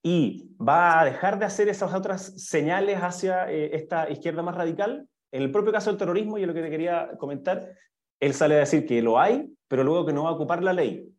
y 0.02 0.54
va 0.56 1.00
a 1.00 1.04
dejar 1.04 1.38
de 1.38 1.44
hacer 1.44 1.68
esas 1.68 1.92
otras 1.92 2.22
señales 2.42 2.98
hacia 2.98 3.50
eh, 3.50 3.76
esta 3.76 4.08
izquierda 4.10 4.42
más 4.42 4.54
radical. 4.54 5.08
En 5.32 5.42
el 5.42 5.50
propio 5.50 5.72
caso 5.72 5.90
del 5.90 5.98
terrorismo, 5.98 6.38
y 6.38 6.46
lo 6.46 6.54
que 6.54 6.62
te 6.62 6.70
quería 6.70 7.10
comentar, 7.18 7.74
él 8.20 8.32
sale 8.32 8.54
a 8.56 8.60
decir 8.60 8.86
que 8.86 9.02
lo 9.02 9.18
hay, 9.18 9.52
pero 9.66 9.84
luego 9.84 10.06
que 10.06 10.12
no 10.12 10.24
va 10.24 10.30
a 10.30 10.34
ocupar 10.34 10.62
la 10.62 10.72
ley. 10.72 11.12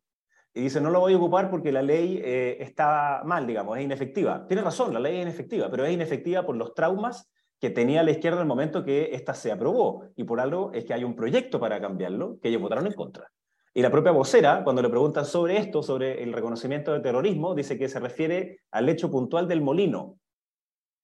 Y 0.54 0.62
dice, 0.62 0.82
no 0.82 0.90
lo 0.90 1.00
voy 1.00 1.14
a 1.14 1.18
ocupar 1.18 1.52
porque 1.52 1.72
la 1.72 1.82
ley 1.82 2.20
eh, 2.24 2.58
está 2.60 3.22
mal, 3.24 3.46
digamos, 3.46 3.78
es 3.78 3.84
inefectiva. 3.84 4.48
Tiene 4.48 4.64
razón, 4.64 4.94
la 4.94 5.00
ley 5.00 5.18
es 5.18 5.22
inefectiva, 5.22 5.70
pero 5.70 5.86
es 5.86 5.94
inefectiva 5.94 6.46
por 6.46 6.56
los 6.56 6.74
traumas 6.74 7.32
que 7.60 7.70
tenía 7.70 8.04
la 8.04 8.12
izquierda 8.12 8.38
en 8.38 8.44
el 8.44 8.48
momento 8.48 8.84
que 8.84 9.14
ésta 9.14 9.34
se 9.34 9.52
aprobó. 9.52 10.06
Y 10.16 10.24
por 10.24 10.40
algo 10.40 10.72
es 10.74 10.86
que 10.86 10.94
hay 10.94 11.04
un 11.04 11.16
proyecto 11.16 11.60
para 11.60 11.80
cambiarlo 11.82 12.40
que 12.42 12.50
ellos 12.50 12.62
votaron 12.62 12.88
en 12.88 12.94
contra. 12.94 13.30
Y 13.74 13.82
la 13.82 13.92
propia 13.92 14.12
vocera, 14.12 14.64
cuando 14.64 14.82
le 14.82 14.90
preguntan 14.90 15.26
sobre 15.26 15.58
esto, 15.58 15.84
sobre 15.84 16.24
el 16.24 16.34
reconocimiento 16.34 16.92
de 16.92 17.02
terrorismo, 17.02 17.54
dice 17.54 17.78
que 17.78 17.88
se 17.88 18.00
refiere 18.00 18.62
al 18.72 18.90
hecho 18.90 19.12
puntual 19.12 19.48
del 19.48 19.62
molino 19.62 20.18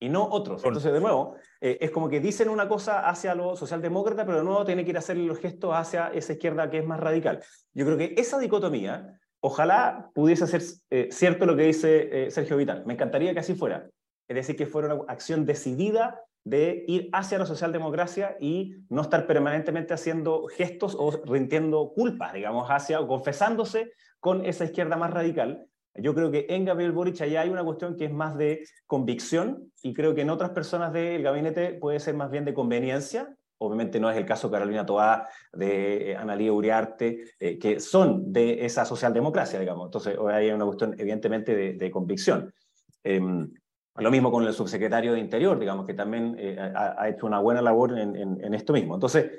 y 0.00 0.08
no 0.08 0.28
otros. 0.28 0.64
Entonces, 0.64 0.92
de 0.92 1.00
nuevo, 1.00 1.36
eh, 1.60 1.78
es 1.80 1.90
como 1.90 2.08
que 2.08 2.20
dicen 2.20 2.48
una 2.48 2.68
cosa 2.68 3.08
hacia 3.08 3.34
lo 3.34 3.56
socialdemócrata, 3.56 4.26
pero 4.26 4.38
de 4.38 4.44
nuevo 4.44 4.64
tiene 4.64 4.84
que 4.84 4.90
ir 4.90 4.96
a 4.96 4.98
hacer 4.98 5.16
los 5.16 5.38
gestos 5.38 5.72
hacia 5.74 6.08
esa 6.08 6.32
izquierda 6.32 6.68
que 6.70 6.78
es 6.78 6.84
más 6.84 7.00
radical. 7.00 7.42
Yo 7.72 7.86
creo 7.86 7.96
que 7.96 8.14
esa 8.16 8.38
dicotomía, 8.38 9.18
ojalá 9.40 10.10
pudiese 10.14 10.46
ser 10.46 10.62
eh, 10.90 11.08
cierto 11.10 11.46
lo 11.46 11.56
que 11.56 11.62
dice 11.62 12.26
eh, 12.26 12.30
Sergio 12.30 12.56
Vital. 12.56 12.84
Me 12.84 12.94
encantaría 12.94 13.32
que 13.32 13.40
así 13.40 13.54
fuera. 13.54 13.88
Es 14.28 14.34
decir, 14.34 14.56
que 14.56 14.66
fuera 14.66 14.92
una 14.92 15.04
acción 15.08 15.46
decidida 15.46 16.20
de 16.46 16.84
ir 16.86 17.10
hacia 17.12 17.38
la 17.38 17.44
socialdemocracia 17.44 18.36
y 18.38 18.76
no 18.88 19.02
estar 19.02 19.26
permanentemente 19.26 19.94
haciendo 19.94 20.46
gestos 20.46 20.96
o 20.96 21.10
rindiendo 21.10 21.92
culpas, 21.92 22.32
digamos, 22.32 22.68
hacia 22.70 23.00
o 23.00 23.08
confesándose 23.08 23.90
con 24.20 24.46
esa 24.46 24.64
izquierda 24.64 24.96
más 24.96 25.10
radical. 25.10 25.66
Yo 25.96 26.14
creo 26.14 26.30
que 26.30 26.46
en 26.48 26.64
Gabriel 26.64 26.92
Boric 26.92 27.20
allá 27.20 27.40
hay 27.40 27.48
una 27.48 27.64
cuestión 27.64 27.96
que 27.96 28.04
es 28.04 28.12
más 28.12 28.38
de 28.38 28.64
convicción 28.86 29.72
y 29.82 29.92
creo 29.92 30.14
que 30.14 30.20
en 30.20 30.30
otras 30.30 30.50
personas 30.50 30.92
del 30.92 31.20
gabinete 31.24 31.74
puede 31.74 31.98
ser 31.98 32.14
más 32.14 32.30
bien 32.30 32.44
de 32.44 32.54
conveniencia. 32.54 33.34
Obviamente 33.58 33.98
no 33.98 34.08
es 34.08 34.16
el 34.16 34.24
caso 34.24 34.46
de 34.46 34.52
Carolina 34.52 34.86
Toá, 34.86 35.26
de 35.52 36.12
eh, 36.12 36.16
Analía 36.16 36.52
Uriarte, 36.52 37.24
eh, 37.40 37.58
que 37.58 37.80
son 37.80 38.32
de 38.32 38.64
esa 38.64 38.84
socialdemocracia, 38.84 39.58
digamos. 39.58 39.86
Entonces, 39.86 40.16
hay 40.30 40.50
una 40.52 40.66
cuestión 40.66 40.94
evidentemente 40.96 41.56
de, 41.56 41.72
de 41.72 41.90
convicción. 41.90 42.54
Em, 43.02 43.50
lo 43.98 44.10
mismo 44.10 44.30
con 44.30 44.46
el 44.46 44.52
subsecretario 44.52 45.12
de 45.12 45.20
Interior, 45.20 45.58
digamos, 45.58 45.86
que 45.86 45.94
también 45.94 46.36
eh, 46.38 46.56
ha, 46.58 47.08
hecho 47.08 47.26
una 47.26 47.40
buena 47.40 47.62
labor 47.62 47.98
en, 47.98 48.54
esto 48.54 48.72
mismo. 48.72 48.94
Entonces, 48.94 49.30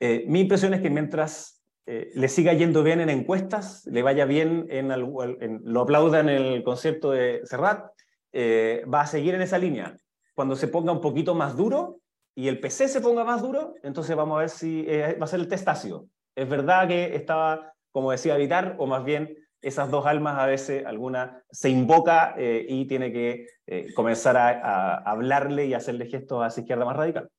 eh, 0.00 0.24
mi 0.28 0.40
impresión 0.40 0.74
es 0.74 0.80
que 0.80 0.90
mientras 0.90 1.62
eh, 1.86 2.10
le 2.14 2.28
siga 2.28 2.52
yendo 2.52 2.82
bien 2.82 3.00
en 3.00 3.10
encuestas, 3.10 3.84
le 3.86 4.02
vaya 4.02 4.24
bien 4.24 4.66
en, 4.70 4.88
lo 4.88 5.80
aplauda 5.80 6.20
en 6.20 6.28
el 6.28 6.62
concepto 6.62 7.10
de 7.10 7.40
Serrat, 7.44 7.90
va 8.32 9.00
a 9.02 9.06
seguir 9.06 9.34
en 9.34 9.42
esa 9.42 9.58
línea. 9.58 9.96
Cuando 10.34 10.56
se 10.56 10.68
ponga 10.68 10.92
un 10.92 11.00
poquito 11.00 11.34
más 11.34 11.56
duro 11.56 12.00
y 12.34 12.48
el 12.48 12.58
PC 12.58 12.88
se 12.88 13.00
ponga 13.00 13.24
más 13.24 13.42
duro, 13.42 13.74
entonces 13.82 14.16
vamos 14.16 14.36
a 14.36 14.40
ver 14.40 14.50
si 14.50 14.84
va 14.86 15.24
a 15.24 15.28
ser 15.28 15.40
el 15.40 15.48
testácido. 15.48 16.06
Es 16.34 16.48
verdad 16.48 16.88
que 16.88 17.14
estaba, 17.14 17.72
como 17.92 18.10
decía 18.10 18.36
Vitar, 18.36 18.74
o 18.78 18.86
más 18.86 19.04
bien 19.04 19.36
esas 19.64 19.90
dos 19.90 20.04
almas 20.04 20.38
a 20.38 20.44
veces 20.44 20.84
alguna 20.84 21.42
se 21.50 21.70
invoca 21.70 22.34
eh, 22.36 22.66
y 22.68 22.86
tiene 22.86 23.10
que 23.10 23.46
eh, 23.66 23.94
comenzar 23.94 24.36
a, 24.36 24.98
hablarle 24.98 25.66
y 25.66 25.72
hacerle 25.72 26.06
gestos 26.06 26.42
a 26.42 26.48
esa 26.48 26.60
izquierda 26.60 26.84
más 26.84 26.96
radical. 26.96 27.30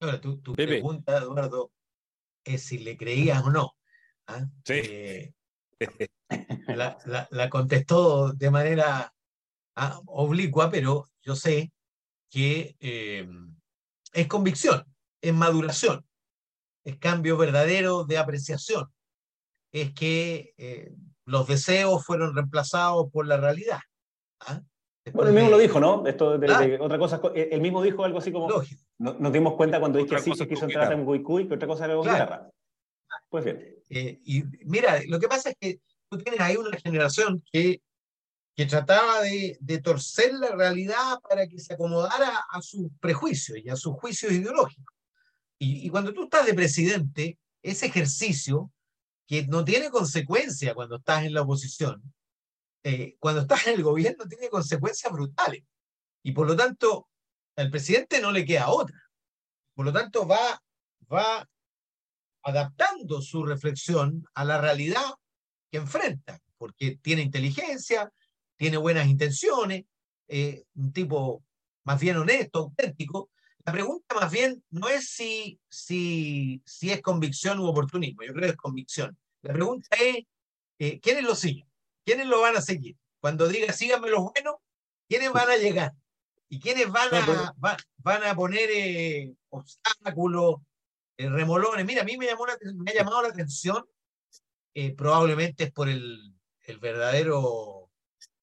Ahora, 0.00 0.20
tu, 0.20 0.40
pregunta, 0.54 1.18
Eduardo, 1.18 1.70
es 2.42 2.64
si 2.64 2.78
le 2.78 2.96
creías 2.96 3.44
o 3.44 3.50
no. 3.50 3.72
¿ah? 4.28 4.46
Sí. 4.64 4.74
Eh, 4.74 5.32
la, 7.30 7.50
contestó 7.50 8.32
de 8.32 8.50
manera 8.50 9.12
ah, 9.76 10.00
oblicua, 10.06 10.70
pero 10.70 11.10
yo 11.22 11.36
sé 11.36 11.70
que 12.30 12.76
es 14.12 14.26
convicción, 14.26 14.84
es 15.20 15.34
maduración, 15.34 16.06
es 16.82 16.96
cambio 16.96 17.36
verdadero 17.36 18.04
de 18.04 18.16
apreciación 18.16 18.90
es 19.74 19.92
que 19.92 20.54
eh, 20.56 20.94
los 21.26 21.48
deseos 21.48 22.04
fueron 22.06 22.34
reemplazados 22.34 23.10
por 23.10 23.26
la 23.26 23.36
realidad. 23.36 23.80
¿ah? 24.40 24.62
Bueno, 25.12 25.30
él 25.30 25.34
mismo 25.34 25.50
lo 25.50 25.58
dijo, 25.58 25.80
¿no? 25.80 26.06
Esto 26.06 26.38
de, 26.38 26.78
otra 26.80 26.96
cosa, 26.96 27.20
él 27.34 27.60
mismo 27.60 27.82
dijo 27.82 28.04
algo 28.04 28.18
así 28.18 28.30
como, 28.30 28.48
nos 28.98 29.32
dimos 29.32 29.54
cuenta 29.54 29.80
cuando 29.80 29.98
dije 29.98 30.18
sí, 30.20 30.32
se 30.34 30.48
quiso 30.48 30.64
entrar 30.64 30.92
en 30.92 31.04
Guicuy, 31.04 31.48
que 31.48 31.54
otra 31.54 31.66
cosa 31.68 31.86
era 31.86 31.94
con 31.94 32.04
guitarra. 32.04 32.48
Pues 33.28 33.44
bien. 33.44 33.76
Eh, 33.90 34.20
y 34.24 34.44
mira, 34.64 35.00
lo 35.08 35.18
que 35.18 35.28
pasa 35.28 35.50
es 35.50 35.56
que 35.60 35.80
tú 36.08 36.18
tienes 36.18 36.40
ahí 36.40 36.56
una 36.56 36.78
generación 36.78 37.42
que, 37.50 37.82
que 38.54 38.66
trataba 38.66 39.22
de, 39.22 39.58
de 39.60 39.78
torcer 39.80 40.32
la 40.34 40.52
realidad 40.52 41.18
para 41.28 41.48
que 41.48 41.58
se 41.58 41.74
acomodara 41.74 42.44
a 42.48 42.62
sus 42.62 42.86
prejuicios 43.00 43.58
y 43.58 43.68
a 43.68 43.76
sus 43.76 43.94
juicios 43.94 44.30
ideológicos. 44.32 44.94
Y, 45.58 45.84
y 45.84 45.90
cuando 45.90 46.14
tú 46.14 46.24
estás 46.24 46.46
de 46.46 46.54
presidente, 46.54 47.38
ese 47.60 47.86
ejercicio 47.86 48.70
que 49.26 49.46
no 49.46 49.64
tiene 49.64 49.90
consecuencia 49.90 50.74
cuando 50.74 50.96
estás 50.96 51.24
en 51.24 51.34
la 51.34 51.42
oposición, 51.42 52.02
eh, 52.82 53.16
cuando 53.18 53.42
estás 53.42 53.66
en 53.66 53.74
el 53.74 53.82
gobierno 53.82 54.26
tiene 54.26 54.48
consecuencias 54.48 55.12
brutales. 55.12 55.64
Y 56.22 56.32
por 56.32 56.46
lo 56.46 56.56
tanto, 56.56 57.08
al 57.56 57.70
presidente 57.70 58.20
no 58.20 58.32
le 58.32 58.44
queda 58.44 58.68
otra. 58.68 58.98
Por 59.74 59.86
lo 59.86 59.92
tanto, 59.92 60.26
va, 60.26 60.62
va 61.12 61.48
adaptando 62.42 63.22
su 63.22 63.44
reflexión 63.44 64.24
a 64.34 64.44
la 64.44 64.60
realidad 64.60 65.14
que 65.70 65.78
enfrenta, 65.78 66.40
porque 66.58 66.98
tiene 67.02 67.22
inteligencia, 67.22 68.12
tiene 68.56 68.76
buenas 68.76 69.06
intenciones, 69.08 69.84
eh, 70.28 70.64
un 70.74 70.92
tipo 70.92 71.42
más 71.84 72.00
bien 72.00 72.16
honesto, 72.16 72.60
auténtico, 72.60 73.30
la 73.64 73.72
pregunta 73.72 74.14
más 74.14 74.30
bien 74.30 74.62
no 74.70 74.88
es 74.88 75.08
si, 75.08 75.58
si, 75.68 76.62
si 76.66 76.90
es 76.90 77.00
convicción 77.00 77.58
u 77.58 77.66
oportunismo, 77.66 78.22
yo 78.22 78.32
creo 78.34 78.42
que 78.42 78.50
es 78.50 78.56
convicción. 78.56 79.16
La 79.40 79.54
pregunta 79.54 79.96
es, 79.98 80.24
eh, 80.78 81.00
¿quiénes 81.00 81.24
lo 81.24 81.34
siguen? 81.34 81.66
¿Quiénes 82.04 82.26
lo 82.26 82.42
van 82.42 82.56
a 82.56 82.60
seguir? 82.60 82.96
Cuando 83.20 83.48
diga 83.48 83.72
síganme 83.72 84.10
los 84.10 84.22
buenos, 84.32 84.56
¿quiénes 85.08 85.32
van 85.32 85.48
a 85.48 85.56
llegar? 85.56 85.92
¿Y 86.50 86.60
quiénes 86.60 86.90
van 86.90 87.08
a, 87.14 87.54
van 87.96 88.22
a 88.24 88.34
poner 88.34 88.68
eh, 88.70 89.34
obstáculos, 89.48 90.56
eh, 91.16 91.30
remolones? 91.30 91.86
Mira, 91.86 92.02
a 92.02 92.04
mí 92.04 92.18
me, 92.18 92.26
llamó 92.26 92.44
me 92.74 92.90
ha 92.90 92.94
llamado 92.94 93.22
la 93.22 93.28
atención, 93.28 93.82
probablemente 94.96 95.64
es 95.64 95.72
por 95.72 95.88
el, 95.88 96.34
el 96.64 96.78
verdadero 96.78 97.90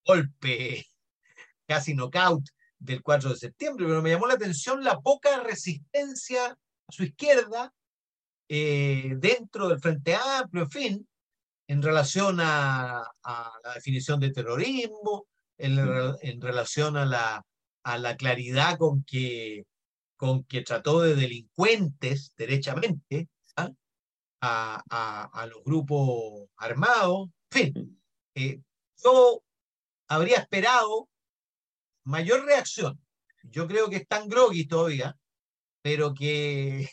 golpe, 0.03 0.87
casi 1.67 1.93
knockout 1.93 2.49
del 2.81 3.01
4 3.03 3.29
de 3.29 3.38
septiembre, 3.38 3.85
pero 3.88 4.01
me 4.01 4.09
llamó 4.09 4.27
la 4.27 4.33
atención 4.33 4.83
la 4.83 5.00
poca 5.00 5.41
resistencia 5.41 6.47
a 6.47 6.57
su 6.91 7.03
izquierda 7.03 7.71
eh, 8.50 9.13
dentro 9.17 9.69
del 9.69 9.79
Frente 9.79 10.15
Amplio, 10.15 10.63
en 10.63 10.71
fin, 10.71 11.09
en 11.67 11.81
relación 11.81 12.39
a, 12.41 13.07
la 13.23 13.73
definición 13.75 14.19
de 14.19 14.31
terrorismo, 14.31 15.27
en, 15.57 15.77
en 16.21 16.41
relación 16.41 16.97
a 16.97 17.05
la, 17.05 17.45
a 17.83 17.97
la 17.97 18.17
claridad 18.17 18.77
con 18.77 19.03
que, 19.03 19.63
con 20.17 20.43
que 20.43 20.61
trató 20.61 21.01
de 21.01 21.15
delincuentes, 21.15 22.33
derechamente, 22.35 23.29
¿ah? 23.55 23.69
a, 24.41 25.29
a, 25.31 25.45
los 25.45 25.63
grupos 25.63 26.50
armados, 26.57 27.29
en 27.51 27.73
fin. 27.73 28.01
Eh, 28.35 28.61
yo 29.03 29.43
habría 30.07 30.38
esperado 30.38 31.07
mayor 32.03 32.46
reacción. 32.46 33.00
Yo 33.43 33.67
creo 33.67 33.89
que 33.89 33.98
están 33.98 34.27
groggy 34.29 34.65
todavía, 34.65 35.17
pero 35.81 36.13
que, 36.13 36.89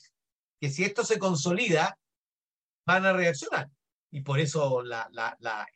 que 0.61 0.71
si 0.71 0.85
esto 0.85 1.05
se 1.05 1.19
consolida, 1.19 1.99
van 2.87 3.05
a 3.05 3.13
reaccionar. 3.13 3.69
Y 4.11 4.23
por 4.23 4.41
eso 4.41 4.83
la, 4.83 5.09
la, 5.13 5.37
la, 5.41 5.67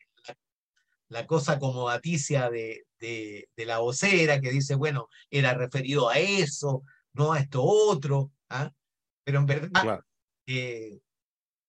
la 1.09 1.27
cosa 1.27 1.59
como 1.59 1.91
aticia 1.91 2.49
de, 2.49 2.87
de, 2.99 3.49
la 3.67 3.79
vocera 3.79 4.41
que 4.41 4.51
dice, 4.51 4.75
bueno, 4.75 5.09
era 5.31 5.55
referido 5.55 6.09
a 6.09 6.19
eso, 6.19 6.85
no 7.13 7.33
a 7.33 7.41
esto 7.41 7.63
otro. 7.63 8.33
¿ah? 8.49 8.73
Pero 9.23 9.41
en 9.41 9.47
verdad, 9.47 10.01
eh, 10.47 11.01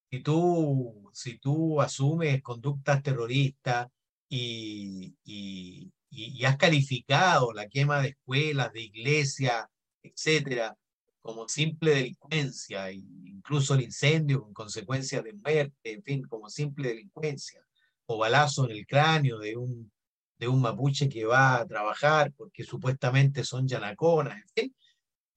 si, 0.09 0.19
tú, 0.21 1.09
si 1.11 1.39
tú 1.39 1.81
asumes 1.81 2.41
conductas 2.41 3.03
terroristas 3.03 3.89
y, 4.29 5.13
y, 5.25 5.91
y, 6.13 6.45
has 6.45 6.57
calificado 6.57 7.53
la 7.53 7.67
quema 7.67 8.01
de 8.01 8.09
escuelas, 8.09 8.71
de 8.71 8.81
iglesias, 8.81 9.65
etcétera, 10.01 10.77
como 11.21 11.47
simple 11.47 11.91
delincuencia, 11.95 12.89
e 12.89 12.95
incluso 13.25 13.73
el 13.73 13.81
incendio 13.81 14.43
con 14.43 14.53
consecuencias 14.53 15.23
de 15.23 15.33
muerte, 15.33 15.91
en 15.91 16.03
fin, 16.03 16.23
como 16.23 16.49
simple 16.49 16.89
delincuencia, 16.89 17.61
o 18.05 18.17
balazo 18.17 18.65
en 18.65 18.71
el 18.71 18.85
cráneo 18.85 19.39
de 19.39 19.57
un, 19.57 19.91
de 20.37 20.47
un 20.47 20.61
mapuche 20.61 21.09
que 21.09 21.25
va 21.25 21.59
a 21.59 21.65
trabajar 21.65 22.31
porque 22.33 22.63
supuestamente 22.63 23.43
son 23.43 23.67
yanaconas, 23.67 24.37
en 24.37 24.49
fin, 24.49 24.75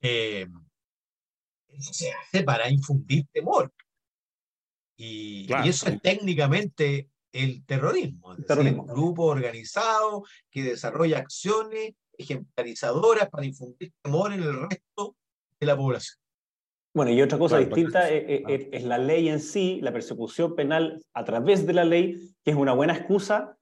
eh, 0.02 0.46
eso 1.68 1.92
se 1.92 2.12
hace 2.12 2.42
para 2.42 2.68
infundir 2.70 3.26
temor. 3.32 3.72
Y, 4.98 5.46
y 5.62 5.68
eso 5.68 5.88
es 5.88 6.00
técnicamente 6.00 7.10
el 7.36 7.64
terrorismo, 7.64 8.34
es 8.34 8.46
terrorismo. 8.46 8.82
un 8.82 8.88
grupo 8.88 9.24
organizado 9.24 10.24
que 10.50 10.62
desarrolla 10.62 11.18
acciones 11.18 11.94
ejemplarizadoras 12.18 13.28
para 13.28 13.44
infundir 13.44 13.92
temor 14.02 14.32
en 14.32 14.42
el 14.42 14.68
resto 14.68 15.16
de 15.60 15.66
la 15.66 15.76
población. 15.76 16.18
Bueno, 16.94 17.10
y 17.12 17.20
otra 17.20 17.38
cosa 17.38 17.58
distinta 17.58 18.08
es, 18.08 18.42
es, 18.72 18.84
la 18.84 18.96
ley 18.96 19.28
en 19.28 19.40
sí, 19.40 19.80
la 19.82 19.92
persecución 19.92 20.54
penal 20.54 21.04
a 21.12 21.24
través 21.24 21.66
de 21.66 21.74
la 21.74 21.84
ley, 21.84 22.16
que 22.42 22.52
es 22.52 22.56
una 22.56 22.72
buena 22.72 22.94
excusa 22.94 23.54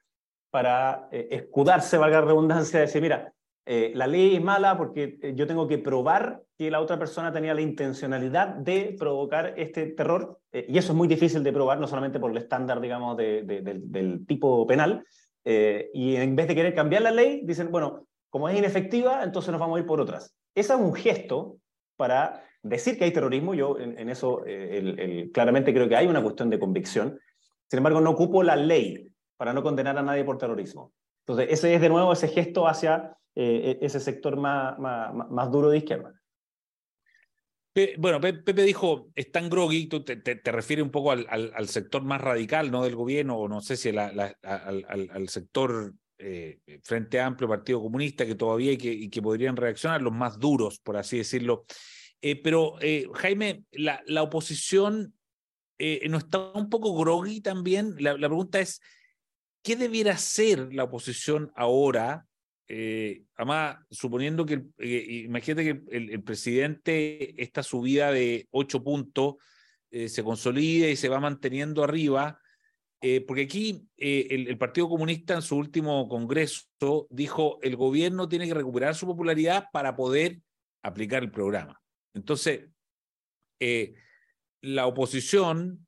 para 0.50 1.08
eh, 1.10 1.26
escudarse, 1.32 1.98
valga 1.98 2.20
la 2.20 2.26
redundancia, 2.26 2.78
de 2.78 2.86
decir, 2.86 3.02
mira, 3.02 3.33
eh, 3.66 3.92
la 3.94 4.06
ley 4.06 4.36
es 4.36 4.42
mala 4.42 4.76
porque 4.76 5.18
eh, 5.22 5.32
yo 5.34 5.46
tengo 5.46 5.66
que 5.66 5.78
probar 5.78 6.42
que 6.56 6.70
la 6.70 6.80
otra 6.80 6.98
persona 6.98 7.32
tenía 7.32 7.54
la 7.54 7.62
intencionalidad 7.62 8.48
de 8.48 8.94
provocar 8.98 9.54
este 9.56 9.86
terror, 9.86 10.38
eh, 10.52 10.66
y 10.68 10.76
eso 10.76 10.92
es 10.92 10.96
muy 10.96 11.08
difícil 11.08 11.42
de 11.42 11.52
probar, 11.52 11.80
no 11.80 11.86
solamente 11.86 12.20
por 12.20 12.30
el 12.30 12.36
estándar, 12.36 12.80
digamos, 12.80 13.16
de, 13.16 13.42
del 13.42 14.26
tipo 14.26 14.66
penal, 14.66 15.04
y 15.46 16.16
en 16.16 16.36
vez 16.36 16.48
de 16.48 16.54
querer 16.54 16.74
cambiar 16.74 17.02
la 17.02 17.10
ley, 17.10 17.42
dicen, 17.44 17.70
bueno, 17.70 18.06
como 18.30 18.48
es 18.48 18.56
inefectiva, 18.56 19.22
entonces 19.22 19.52
nos 19.52 19.60
vamos 19.60 19.76
a 19.76 19.80
ir 19.80 19.86
por 19.86 20.00
otras. 20.00 20.34
Ese 20.54 20.72
es 20.72 20.78
un 20.78 20.94
gesto 20.94 21.58
para 21.96 22.42
decir 22.62 22.96
que 22.96 23.04
hay 23.04 23.12
terrorismo, 23.12 23.52
yo 23.52 23.78
en, 23.78 24.08
eso 24.08 24.42
claramente 25.34 25.74
creo 25.74 25.86
que 25.86 25.96
hay 25.96 26.06
una 26.06 26.22
cuestión 26.22 26.48
de 26.48 26.58
convicción, 26.58 27.18
sin 27.68 27.78
embargo, 27.78 28.00
no 28.00 28.10
ocupo 28.10 28.42
la 28.42 28.56
ley 28.56 29.08
para 29.36 29.52
no 29.52 29.62
condenar 29.62 29.98
a 29.98 30.02
nadie 30.02 30.24
por 30.24 30.38
terrorismo. 30.38 30.92
Entonces, 31.26 31.48
ese 31.50 31.74
es 31.74 31.80
de 31.80 31.88
nuevo 31.90 32.12
ese 32.12 32.28
gesto 32.28 32.66
hacia 32.66 33.16
eh, 33.36 33.78
e-, 33.80 33.86
ese 33.86 34.00
sector 34.00 34.36
más, 34.36 34.78
más, 34.78 35.12
más, 35.30 35.50
duro 35.50 35.70
de 35.70 35.78
izquierda. 35.78 36.14
Bueno, 37.98 38.20
Pepe 38.20 38.62
dijo, 38.62 39.10
es 39.16 39.32
tan 39.32 39.50
groggy, 39.50 39.88
tú 39.88 40.04
te, 40.04 40.16
te, 40.16 40.52
refieres 40.52 40.84
un 40.84 40.92
poco 40.92 41.10
al, 41.10 41.26
al, 41.28 41.68
sector 41.68 42.04
más 42.04 42.20
radical 42.20 42.70
¿no? 42.70 42.84
del 42.84 42.94
gobierno, 42.94 43.36
o 43.36 43.48
no 43.48 43.60
sé 43.60 43.76
si 43.76 43.88
al, 43.88 44.36
al, 44.42 45.28
sector 45.28 45.92
eh, 46.18 46.60
Frente 46.84 47.18
Amplio, 47.18 47.48
Partido 47.48 47.82
Comunista, 47.82 48.24
que 48.24 48.36
todavía 48.36 48.70
hay 48.70 48.78
que, 48.78 48.92
y 48.92 49.10
que 49.10 49.20
podrían 49.20 49.56
reaccionar, 49.56 50.02
los 50.02 50.12
más 50.12 50.38
duros, 50.38 50.78
por 50.78 50.96
así 50.96 51.18
decirlo. 51.18 51.64
Eh, 52.22 52.40
pero, 52.40 52.76
Jaime, 53.14 53.64
la, 53.72 54.00
la 54.06 54.22
oposición 54.22 55.12
no 56.08 56.18
está 56.18 56.52
un 56.52 56.70
poco 56.70 56.96
groggy 56.96 57.40
también. 57.40 57.96
La, 57.98 58.16
la 58.16 58.28
pregunta 58.28 58.60
es, 58.60 58.80
¿qué 59.64 59.74
debiera 59.74 60.12
hacer 60.12 60.72
la 60.72 60.84
oposición 60.84 61.50
ahora 61.56 62.28
eh, 62.66 63.24
además, 63.36 63.78
suponiendo 63.90 64.46
que, 64.46 64.62
eh, 64.78 65.22
imagínate 65.26 65.64
que 65.64 65.96
el, 65.96 66.22
presidente, 66.22 67.42
esta 67.42 67.62
subida 67.62 68.10
de 68.10 68.48
ocho 68.50 68.82
puntos, 68.82 69.36
eh, 69.90 70.08
se 70.08 70.24
consolide 70.24 70.90
y 70.90 70.96
se 70.96 71.08
va 71.08 71.20
manteniendo 71.20 71.84
arriba, 71.84 72.40
porque 73.26 73.42
aquí 73.42 73.86
el, 73.98 74.56
Partido 74.56 74.88
Comunista 74.88 75.34
en 75.34 75.42
su 75.42 75.58
último 75.58 76.08
congreso 76.08 76.64
dijo, 77.10 77.58
el 77.60 77.76
gobierno 77.76 78.30
tiene 78.30 78.48
que 78.48 78.54
recuperar 78.54 78.94
su 78.94 79.04
popularidad 79.04 79.66
para 79.74 79.94
poder 79.94 80.40
aplicar 80.82 81.22
el 81.22 81.30
programa. 81.30 81.82
Entonces, 82.14 82.70
la 84.62 84.86
oposición 84.86 85.86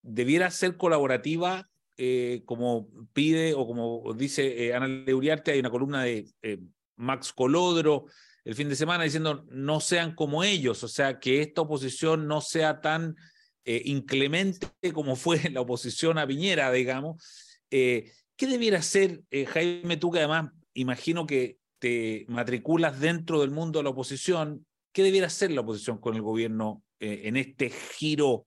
debiera 0.00 0.52
ser 0.52 0.76
colaborativa 0.76 1.68
eh, 1.96 2.42
como 2.44 2.88
pide 3.12 3.54
o 3.54 3.66
como 3.68 4.14
dice 4.14 4.66
eh, 4.66 4.74
Ana 4.74 4.88
Leuriarte, 4.88 5.52
hay 5.52 5.60
una 5.60 5.70
columna 5.70 6.02
de 6.02 6.26
eh, 6.42 6.58
Max 6.96 7.32
Colodro 7.32 8.06
el 8.44 8.56
fin 8.56 8.68
de 8.68 8.74
semana 8.74 9.04
diciendo 9.04 9.46
no 9.50 9.78
sean 9.78 10.14
como 10.16 10.42
ellos, 10.42 10.82
o 10.82 10.88
sea, 10.88 11.20
que 11.20 11.40
esta 11.40 11.62
oposición 11.62 12.26
no 12.26 12.40
sea 12.40 12.80
tan 12.80 13.16
inclemente 13.64 14.68
como 14.92 15.16
fue 15.16 15.38
la 15.50 15.62
oposición 15.62 16.18
a 16.18 16.26
Piñera, 16.26 16.70
digamos. 16.70 17.24
¿Qué 17.70 18.12
debiera 18.36 18.80
hacer, 18.80 19.22
Jaime, 19.46 19.96
tú 19.96 20.10
que 20.10 20.18
además 20.18 20.50
imagino 20.74 21.26
que 21.26 21.56
te 21.78 22.26
matriculas 22.28 23.00
dentro 23.00 23.40
del 23.40 23.50
mundo 23.50 23.78
de 23.78 23.84
la 23.84 23.90
oposición, 23.90 24.66
¿qué 24.92 25.02
debiera 25.02 25.28
hacer 25.28 25.50
la 25.50 25.62
oposición 25.62 25.96
con 25.96 26.14
el 26.14 26.20
gobierno 26.20 26.82
en 27.00 27.38
este 27.38 27.70
giro 27.70 28.46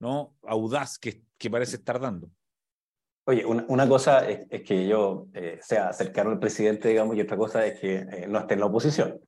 ¿no? 0.00 0.38
audaz 0.42 0.98
que 0.98 1.50
parece 1.50 1.76
estar 1.76 2.00
dando? 2.00 2.30
Oye, 3.26 3.42
una, 3.46 3.88
cosa 3.88 4.28
es, 4.28 4.62
que 4.62 4.86
yo 4.86 5.28
eh, 5.32 5.58
sea 5.62 5.94
cercano 5.94 6.30
al 6.30 6.38
presidente, 6.38 6.90
digamos, 6.90 7.16
y 7.16 7.22
otra 7.22 7.38
cosa 7.38 7.64
es 7.64 7.80
que 7.80 7.96
eh, 7.96 8.26
no 8.28 8.38
esté 8.38 8.52
en 8.52 8.60
la 8.60 8.66
oposición. 8.66 9.18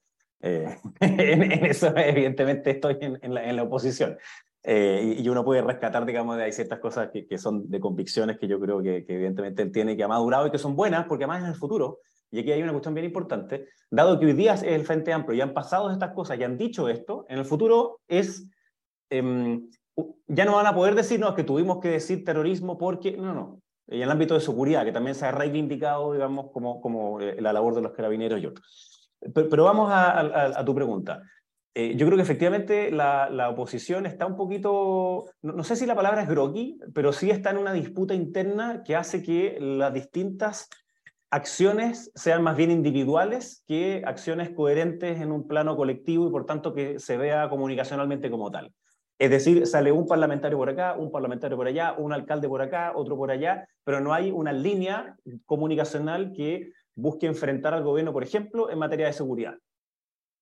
Eh, 0.42 0.76
en, 1.00 1.64
eso, 1.64 1.96
evidentemente, 1.96 2.72
estoy 2.72 2.98
en, 3.00 3.34
la, 3.56 3.62
oposición. 3.62 4.18
Y, 4.62 5.26
uno 5.28 5.44
puede 5.44 5.62
rescatar, 5.62 6.04
digamos, 6.04 6.36
de 6.36 6.44
hay 6.44 6.52
ciertas 6.52 6.78
cosas 6.78 7.08
que, 7.10 7.26
que 7.26 7.38
son 7.38 7.70
de 7.70 7.80
convicciones 7.80 8.36
que 8.38 8.46
yo 8.46 8.60
creo 8.60 8.82
que, 8.82 9.06
evidentemente 9.08 9.62
él 9.62 9.72
tiene, 9.72 9.96
que 9.96 10.04
ha 10.04 10.08
madurado 10.08 10.46
y 10.46 10.50
que 10.50 10.58
son 10.58 10.76
buenas, 10.76 11.06
porque 11.06 11.24
además 11.24 11.44
en 11.44 11.50
el 11.50 11.54
futuro, 11.54 12.00
y 12.30 12.40
aquí 12.40 12.52
hay 12.52 12.62
una 12.62 12.72
cuestión 12.72 12.92
bien 12.92 13.06
importante, 13.06 13.68
dado 13.90 14.18
que 14.18 14.26
hoy 14.26 14.34
día 14.34 14.54
es 14.54 14.62
el 14.62 14.84
Frente 14.84 15.12
Amplio 15.14 15.38
y 15.38 15.40
han 15.40 15.54
pasado 15.54 15.90
estas 15.90 16.12
cosas 16.12 16.38
y 16.38 16.44
han 16.44 16.58
dicho 16.58 16.90
esto, 16.90 17.24
en 17.30 17.38
el 17.38 17.46
futuro 17.46 18.00
es... 18.08 18.46
Em, 19.08 19.70
ya 20.26 20.44
no 20.44 20.56
van 20.56 20.66
a 20.66 20.74
poder 20.74 20.94
decir, 20.94 21.18
no, 21.18 21.30
es 21.30 21.34
que 21.34 21.44
tuvimos 21.44 21.78
que 21.80 21.88
decir 21.88 22.22
terrorismo 22.22 22.76
porque, 22.76 23.16
no, 23.16 23.32
no, 23.32 23.62
y 23.62 23.65
en 23.88 24.02
el 24.02 24.10
ámbito 24.10 24.34
de 24.34 24.40
seguridad, 24.40 24.84
que 24.84 24.92
también 24.92 25.14
se 25.14 25.26
ha 25.26 25.32
reivindicado, 25.32 26.12
digamos, 26.12 26.50
como, 26.52 26.80
como 26.80 27.20
eh, 27.20 27.40
la 27.40 27.52
labor 27.52 27.74
de 27.74 27.82
los 27.82 27.92
carabineros 27.92 28.40
y 28.40 28.46
otros. 28.46 29.10
Pero, 29.32 29.64
vamos 29.64 29.90
a, 29.92 30.64
tu 30.64 30.74
pregunta. 30.74 31.22
Eh, 31.74 31.94
yo 31.96 32.06
creo 32.06 32.16
que 32.16 32.22
efectivamente 32.22 32.90
la, 32.90 33.28
la 33.30 33.50
oposición 33.50 34.06
está 34.06 34.26
un 34.26 34.36
poquito, 34.36 35.26
no, 35.42 35.64
sé 35.64 35.76
si 35.76 35.86
la 35.86 35.94
palabra 35.94 36.22
es 36.22 36.28
groggy, 36.28 36.78
pero 36.94 37.12
sí 37.12 37.30
está 37.30 37.50
en 37.50 37.58
una 37.58 37.72
disputa 37.72 38.14
interna 38.14 38.82
que 38.84 38.96
hace 38.96 39.22
que 39.22 39.58
las 39.60 39.92
distintas 39.92 40.68
acciones 41.30 42.10
sean 42.14 42.42
más 42.42 42.56
bien 42.56 42.70
individuales 42.70 43.62
que 43.66 44.02
acciones 44.06 44.50
coherentes 44.50 45.20
en 45.20 45.32
un 45.32 45.46
plano 45.46 45.76
colectivo 45.76 46.28
y 46.28 46.30
por 46.30 46.46
tanto 46.46 46.72
que 46.72 46.98
se 46.98 47.16
vea 47.16 47.48
comunicacionalmente 47.48 48.30
como 48.30 48.50
tal. 48.50 48.72
Es 49.18 49.30
decir, 49.30 49.66
sale 49.66 49.92
un 49.92 50.06
parlamentario 50.06 50.58
por 50.58 50.68
acá, 50.68 50.94
un 50.94 51.10
parlamentario 51.10 51.56
por 51.56 51.66
allá, 51.66 51.94
un 51.96 52.12
alcalde 52.12 52.48
por 52.48 52.60
acá, 52.60 52.92
otro 52.94 53.16
por 53.16 53.30
allá, 53.30 53.66
pero 53.82 54.00
no 54.00 54.12
hay 54.12 54.30
una 54.30 54.52
línea 54.52 55.16
comunicacional 55.46 56.32
que 56.32 56.72
busque 56.94 57.26
enfrentar 57.26 57.72
al 57.72 57.82
gobierno, 57.82 58.12
por 58.12 58.22
ejemplo, 58.22 58.70
en 58.70 58.78
materia 58.78 59.06
de 59.06 59.14
seguridad, 59.14 59.54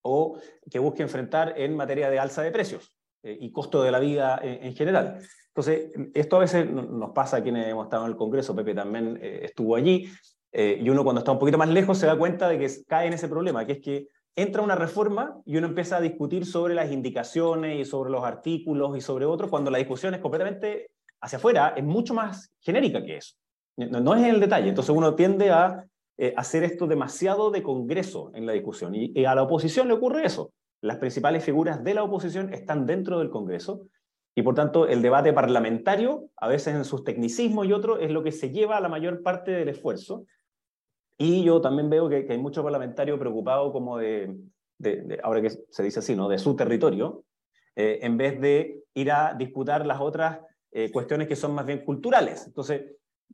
o 0.03 0.39
que 0.71 0.81
busque 0.81 1.03
enfrentar 1.03 1.55
en 1.57 1.77
materia 1.77 2.11
de 2.11 2.19
alza 2.19 2.43
de 2.43 2.51
precios 2.51 2.97
eh, 3.23 3.37
y 3.41 3.53
costo 3.53 3.83
de 3.83 3.93
la 3.93 4.01
vida 4.01 4.41
en, 4.43 4.75
general. 4.75 5.19
Entonces, 5.49 5.93
esto 6.15 6.37
a 6.37 6.41
veces 6.41 6.69
nos 6.69 7.13
pasa 7.13 7.37
a 7.37 7.43
quienes 7.43 7.69
hemos 7.69 7.85
estado 7.85 8.05
en 8.05 8.11
el 8.11 8.17
Congreso, 8.17 8.57
Pepe 8.57 8.75
también 8.75 9.19
eh, 9.23 9.41
estuvo 9.45 9.77
allí, 9.77 10.09
eh, 10.51 10.79
y 10.81 10.91
uno 10.91 11.05
cuando 11.05 11.21
está 11.21 11.31
un 11.31 11.39
poquito 11.39 11.59
más 11.59 11.69
lejos 11.69 11.99
se 11.99 12.07
da 12.07 12.17
cuenta 12.17 12.49
de 12.49 12.59
que 12.59 12.69
cae 12.87 13.07
en 13.07 13.13
ese 13.13 13.29
problema, 13.29 13.65
que 13.67 13.73
es 13.73 13.81
que 13.81 14.09
entra 14.37 14.63
una 14.63 14.75
reforma 14.75 15.41
y 15.45 15.57
uno 15.57 15.69
empieza 15.69 15.97
a 15.97 16.01
discutir 16.01 16.45
sobre 16.45 16.75
las 16.75 16.91
indicaciones 16.91 17.79
y 17.79 17.85
sobre 17.85 18.11
los 18.11 18.25
artículos 18.25 18.97
y 18.97 19.01
sobre 19.01 19.25
otros, 19.25 19.51
cuando 19.51 19.71
la 19.71 19.79
discusión 19.79 20.15
es 20.15 20.21
completamente 20.21 20.91
hacia 21.21 21.39
afuera, 21.39 21.75
es 21.77 21.85
mucho 21.85 22.15
más 22.15 22.53
genérica 22.61 23.03
que 23.03 23.19
eso. 23.19 23.35
No, 23.77 24.15
es 24.15 24.23
en 24.23 24.35
el 24.35 24.41
detalle. 24.41 24.69
Entonces 24.69 24.95
uno 24.95 25.15
tiende 25.15 25.51
a 25.51 25.85
eh, 26.17 26.33
hacer 26.37 26.63
esto 26.65 26.87
demasiado 26.87 27.51
de 27.51 27.63
congreso 27.63 28.31
en 28.35 28.47
la 28.47 28.53
discusión. 28.53 28.95
Y, 28.95 29.25
a 29.25 29.35
la 29.35 29.43
oposición 29.43 29.89
le 29.89 29.95
ocurre 29.95 30.27
eso. 30.27 30.53
Las 30.81 30.99
principales 30.99 31.45
figuras 31.45 31.83
de 31.83 31.95
la 31.95 32.03
oposición 32.03 32.53
están 32.53 32.87
dentro 32.87 33.19
del 33.19 33.31
Congreso 33.31 33.87
y 34.37 34.43
por 34.43 34.55
tanto 34.55 34.87
el 34.87 35.01
debate 35.01 35.33
parlamentario, 35.33 36.29
a 36.37 36.49
veces 36.49 36.75
en 36.75 36.85
sus 36.85 37.05
tecnicismos 37.05 37.67
y 37.67 37.73
otros, 37.73 37.99
es 38.03 38.11
lo 38.11 38.23
que 38.23 38.33
se 38.33 38.51
lleva 38.51 38.77
a 38.77 38.81
la 38.81 38.89
mayor 38.89 39.23
parte 39.23 39.53
del 39.53 39.71
esfuerzo 39.71 40.27
y 41.17 41.45
yo 41.45 41.61
también 41.61 41.89
veo 41.91 42.09
que, 42.09 42.27
hay 42.29 42.39
muchos 42.39 42.65
parlamentarios 42.65 43.19
preocupados 43.19 43.73
como 43.73 43.99
de, 43.99 44.37
ahora 45.23 45.41
que 45.41 45.51
se 45.51 45.83
dice 45.83 46.01
así, 46.01 46.17
¿no? 46.17 46.29
de 46.29 46.39
su 46.39 46.57
territorio, 46.57 47.25
eh, 47.77 48.01
en 48.03 48.17
vez 48.17 48.41
de 48.41 48.83
ir 48.95 49.11
a 49.11 49.35
disputar 49.35 49.87
las 49.87 50.01
otras 50.01 50.41
eh, 50.73 50.91
cuestiones 50.91 51.29
que 51.29 51.37
son 51.37 51.55
más 51.55 51.67
bien 51.67 51.85
culturales. 51.85 52.47
Entonces, 52.47 52.83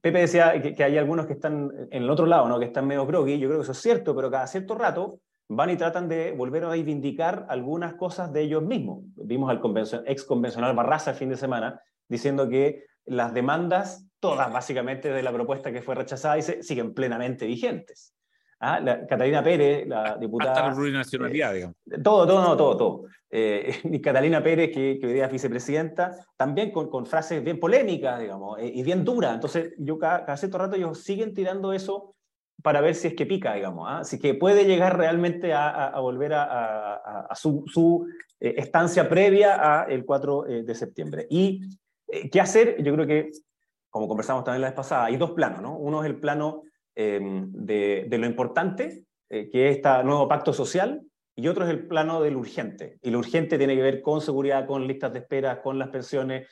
Pepe 0.00 0.20
decía 0.20 0.60
que, 0.60 0.82
hay 0.82 0.96
algunos 0.96 1.26
que 1.26 1.34
están 1.34 1.70
en 1.90 2.02
el 2.02 2.10
otro 2.10 2.26
lado, 2.26 2.48
¿no? 2.48 2.58
que 2.58 2.66
están 2.66 2.86
medio 2.86 3.06
groggy, 3.06 3.38
yo 3.38 3.48
creo 3.48 3.60
que 3.60 3.64
eso 3.64 3.72
es 3.72 3.78
cierto, 3.78 4.14
pero 4.14 4.30
cada 4.30 4.46
cierto 4.46 4.74
rato 4.74 5.20
van 5.48 5.70
y 5.70 5.76
tratan 5.76 6.08
de 6.08 6.32
volver 6.32 6.64
a 6.64 6.70
reivindicar 6.70 7.46
algunas 7.48 7.94
cosas 7.94 8.32
de 8.32 8.42
ellos 8.42 8.62
mismos. 8.62 9.04
Vimos 9.16 9.50
al 9.50 9.60
ex 10.06 10.24
convencional 10.24 10.76
Barraza 10.76 11.10
el 11.10 11.16
fin 11.16 11.28
de 11.28 11.36
semana 11.36 11.82
diciendo 12.08 12.48
que 12.48 12.84
las 13.04 13.34
demandas 13.34 14.06
todas 14.20 14.52
básicamente 14.52 15.10
de 15.10 15.22
la 15.22 15.32
propuesta 15.32 15.72
que 15.72 15.82
fue 15.82 15.94
rechazada 15.94 16.38
y 16.38 16.42
se, 16.42 16.62
siguen 16.62 16.94
plenamente 16.94 17.46
vigentes. 17.46 18.14
¿Ah? 18.60 18.78
La, 18.78 19.06
Catalina 19.06 19.42
Pérez, 19.42 19.88
la 19.88 20.16
diputada... 20.16 20.52
Hasta 20.52 20.68
la 20.68 20.74
plurinacionalidad, 20.74 21.52
eh, 21.52 21.54
digamos. 21.54 21.76
Todo, 22.02 22.26
todo, 22.26 22.42
no, 22.42 22.56
todo, 22.56 22.76
todo. 22.76 23.04
Eh, 23.30 23.80
y 23.84 24.00
Catalina 24.00 24.42
Pérez, 24.42 24.70
que, 24.72 24.98
que 25.00 25.06
hoy 25.06 25.14
día 25.14 25.26
es 25.26 25.32
vicepresidenta, 25.32 26.14
también 26.36 26.70
con, 26.70 26.90
con 26.90 27.06
frases 27.06 27.42
bien 27.42 27.58
polémicas, 27.58 28.20
digamos, 28.20 28.58
eh, 28.58 28.70
y 28.74 28.82
bien 28.82 29.04
duras. 29.04 29.34
Entonces, 29.34 29.72
yo 29.78 29.98
cada, 29.98 30.24
cada 30.24 30.36
cierto 30.36 30.58
rato 30.58 30.76
ellos 30.76 31.02
siguen 31.02 31.32
tirando 31.32 31.72
eso 31.72 32.14
para 32.62 32.82
ver 32.82 32.94
si 32.94 33.08
es 33.08 33.14
que 33.14 33.24
pica, 33.24 33.54
digamos, 33.54 33.86
¿ah? 33.88 34.04
si 34.04 34.18
que 34.18 34.34
puede 34.34 34.66
llegar 34.66 34.98
realmente 34.98 35.54
a, 35.54 35.88
a, 35.88 36.00
volver 36.00 36.34
a, 36.34 37.24
a 37.30 37.34
su, 37.34 37.64
su 37.66 38.06
eh, 38.40 38.54
estancia 38.56 39.08
previa 39.08 39.82
al 39.82 40.04
4 40.04 40.46
eh, 40.46 40.62
de 40.62 40.74
septiembre. 40.74 41.26
¿Y 41.28 41.60
eh, 42.08 42.30
qué 42.30 42.40
hacer? 42.40 42.82
Yo 42.82 42.94
creo 42.94 43.06
que, 43.06 43.30
como 43.90 44.08
conversamos 44.08 44.44
también 44.44 44.62
la 44.62 44.68
vez 44.68 44.76
pasada, 44.76 45.04
hay 45.06 45.16
dos 45.16 45.32
planos, 45.32 45.60
¿no? 45.60 45.76
Uno 45.76 46.02
es 46.02 46.10
el 46.10 46.18
plano 46.18 46.62
em, 46.94 47.50
de, 47.52 48.08
lo 48.10 48.26
importante, 48.26 49.04
que 49.28 49.68
es 49.68 49.76
este 49.76 50.04
nuevo 50.04 50.26
pacto 50.26 50.52
social, 50.52 51.02
y 51.36 51.48
otro 51.48 51.64
es 51.64 51.70
el 51.70 51.86
plano 51.86 52.20
del 52.20 52.36
urgente. 52.36 52.98
Y 53.02 53.10
lo 53.10 53.18
urgente 53.18 53.58
tiene 53.58 53.76
que 53.76 53.82
ver 53.82 54.02
con 54.02 54.20
seguridad, 54.20 54.66
con 54.66 54.86
listas 54.86 55.12
de 55.12 55.20
espera, 55.20 55.62
con 55.62 55.78
las 55.78 55.88
pensiones, 55.88 56.48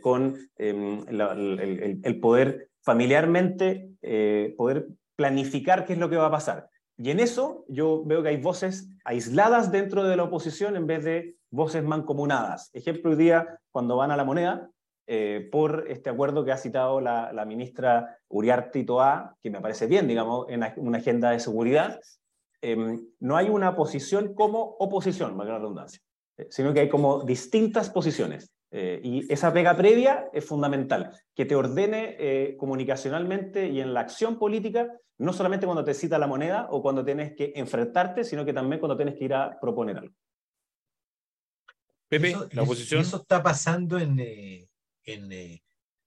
con 0.00 0.36
eh, 0.58 1.04
la, 1.10 1.32
el, 1.32 2.00
el, 2.02 2.20
poder 2.20 2.70
familiarmente, 2.82 3.90
eh, 4.02 4.54
poder 4.56 4.88
planificar 5.14 5.84
qué 5.84 5.92
es 5.92 5.98
lo 5.98 6.10
que 6.10 6.16
va 6.16 6.26
a 6.26 6.32
pasar. 6.32 6.68
Y 6.96 7.10
en 7.10 7.20
eso 7.20 7.64
yo 7.68 8.02
veo 8.04 8.22
que 8.22 8.30
hay 8.30 8.36
voces 8.38 8.88
aisladas 9.04 9.70
dentro 9.70 10.04
de 10.04 10.16
la 10.16 10.24
oposición 10.24 10.76
en 10.76 10.86
vez 10.86 11.04
de 11.04 11.36
voces 11.50 11.84
mancomunadas. 11.84 12.70
Ejemplo, 12.72 13.10
hoy 13.10 13.16
día, 13.16 13.60
cuando 13.70 13.96
van 13.96 14.10
a 14.10 14.16
la 14.16 14.24
moneda, 14.24 14.68
eh, 15.06 15.48
por 15.50 15.86
este 15.88 16.10
acuerdo 16.10 16.44
que 16.44 16.52
ha 16.52 16.56
citado 16.56 17.00
la, 17.00 17.32
la 17.32 17.44
ministra 17.44 18.18
Uriarte 18.28 18.84
Toa, 18.84 19.36
que 19.42 19.50
me 19.50 19.60
parece 19.60 19.86
bien, 19.86 20.06
digamos, 20.06 20.46
en 20.48 20.64
una 20.76 20.98
agenda 20.98 21.30
de 21.30 21.40
seguridad, 21.40 22.00
eh, 22.62 22.98
no 23.20 23.36
hay 23.36 23.48
una 23.48 23.74
posición 23.74 24.34
como 24.34 24.76
oposición, 24.78 25.36
valga 25.36 25.54
la 25.54 25.58
redundancia, 25.58 26.00
eh, 26.38 26.46
sino 26.50 26.72
que 26.72 26.80
hay 26.80 26.88
como 26.88 27.22
distintas 27.24 27.90
posiciones. 27.90 28.52
Eh, 28.74 29.00
y 29.04 29.30
esa 29.30 29.52
pega 29.52 29.76
previa 29.76 30.30
es 30.32 30.46
fundamental, 30.46 31.10
que 31.34 31.44
te 31.44 31.54
ordene 31.54 32.16
eh, 32.18 32.56
comunicacionalmente 32.56 33.68
y 33.68 33.80
en 33.80 33.92
la 33.92 34.00
acción 34.00 34.38
política, 34.38 34.88
no 35.18 35.34
solamente 35.34 35.66
cuando 35.66 35.84
te 35.84 35.92
cita 35.92 36.18
la 36.18 36.26
moneda 36.26 36.68
o 36.70 36.80
cuando 36.80 37.04
tienes 37.04 37.34
que 37.36 37.52
enfrentarte, 37.54 38.24
sino 38.24 38.46
que 38.46 38.54
también 38.54 38.80
cuando 38.80 38.96
tienes 38.96 39.16
que 39.16 39.26
ir 39.26 39.34
a 39.34 39.58
proponer 39.60 39.98
algo. 39.98 40.14
Pepe, 42.08 42.30
eso, 42.30 42.48
la 42.52 42.62
oposición. 42.62 43.02
Eso 43.02 43.18
está 43.18 43.42
pasando 43.42 43.98
en, 43.98 44.18
eh, 44.18 44.66
en 45.04 45.32
eh, 45.32 45.62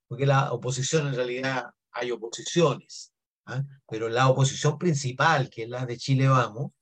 porque 0.08 0.26
la 0.26 0.52
oposición 0.52 1.08
en 1.08 1.14
realidad 1.14 1.66
hay 1.92 2.10
oposiciones, 2.10 3.12
¿eh? 3.48 3.62
pero 3.88 4.08
la 4.08 4.28
oposición 4.28 4.78
principal, 4.78 5.50
que 5.50 5.64
es 5.64 5.68
la 5.68 5.86
de 5.86 5.96
Chile 5.96 6.28
Vamos, 6.28 6.72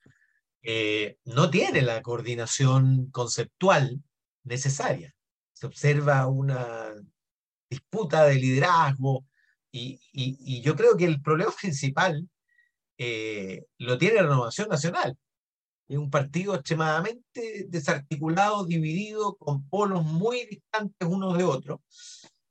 eh, 0.61 1.17
no 1.25 1.49
tiene 1.49 1.81
la 1.81 2.01
coordinación 2.01 3.09
conceptual 3.11 4.01
necesaria 4.43 5.15
se 5.55 5.65
observa 5.67 6.27
una 6.27 6.93
disputa 7.69 8.25
de 8.25 8.35
liderazgo 8.35 9.25
y, 9.71 9.99
y, 10.11 10.57
y 10.57 10.61
yo 10.61 10.75
creo 10.75 10.97
que 10.97 11.05
el 11.05 11.21
problema 11.21 11.51
principal 11.61 12.29
eh, 12.97 13.63
lo 13.79 13.97
tiene 13.97 14.15
la 14.15 14.23
Renovación 14.23 14.69
Nacional. 14.69 15.17
Es 15.87 15.97
un 15.97 16.09
partido 16.09 16.55
extremadamente 16.55 17.65
desarticulado, 17.69 18.65
dividido, 18.65 19.35
con 19.35 19.67
polos 19.69 20.03
muy 20.03 20.45
distantes 20.47 21.07
unos 21.07 21.37
de 21.37 21.43
otros. 21.43 21.79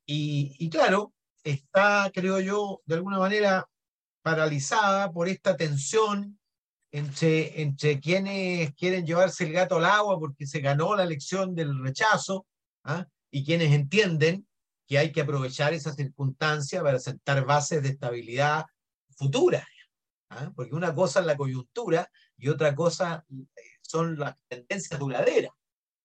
Y, 0.07 0.55
y 0.59 0.71
claro, 0.71 1.13
está, 1.43 2.11
creo 2.13 2.41
yo, 2.41 2.83
de 2.87 2.95
alguna 2.97 3.19
manera 3.19 3.69
paralizada 4.23 5.13
por 5.13 5.29
esta 5.29 5.57
tensión 5.57 6.39
entre, 6.91 7.61
entre 7.61 8.01
quienes 8.01 8.73
quieren 8.75 9.05
llevarse 9.05 9.45
el 9.45 9.53
gato 9.53 9.77
al 9.77 9.85
agua 9.85 10.19
porque 10.19 10.47
se 10.47 10.61
ganó 10.61 10.95
la 10.95 11.03
elección 11.03 11.55
del 11.55 11.83
rechazo 11.83 12.47
¿ah? 12.85 13.07
y 13.31 13.45
quienes 13.45 13.73
entienden 13.73 14.47
que 14.87 14.99
hay 14.99 15.11
que 15.11 15.23
aprovechar 15.23 15.75
esa 15.75 15.93
circunstancia 15.93 16.83
para 16.83 17.01
sentar 17.01 17.45
bases 17.45 17.83
de 17.83 17.89
estabilidad 17.89 18.65
futura. 19.17 19.67
¿ah? 20.31 20.53
Porque 20.55 20.75
una 20.75 20.95
cosa 20.95 21.21
es 21.21 21.27
la 21.27 21.37
coyuntura 21.37 22.09
y 22.37 22.49
otra 22.49 22.75
cosa 22.75 23.25
son 23.83 24.19
las 24.19 24.37
tendencias 24.49 24.99
duraderas. 24.99 25.53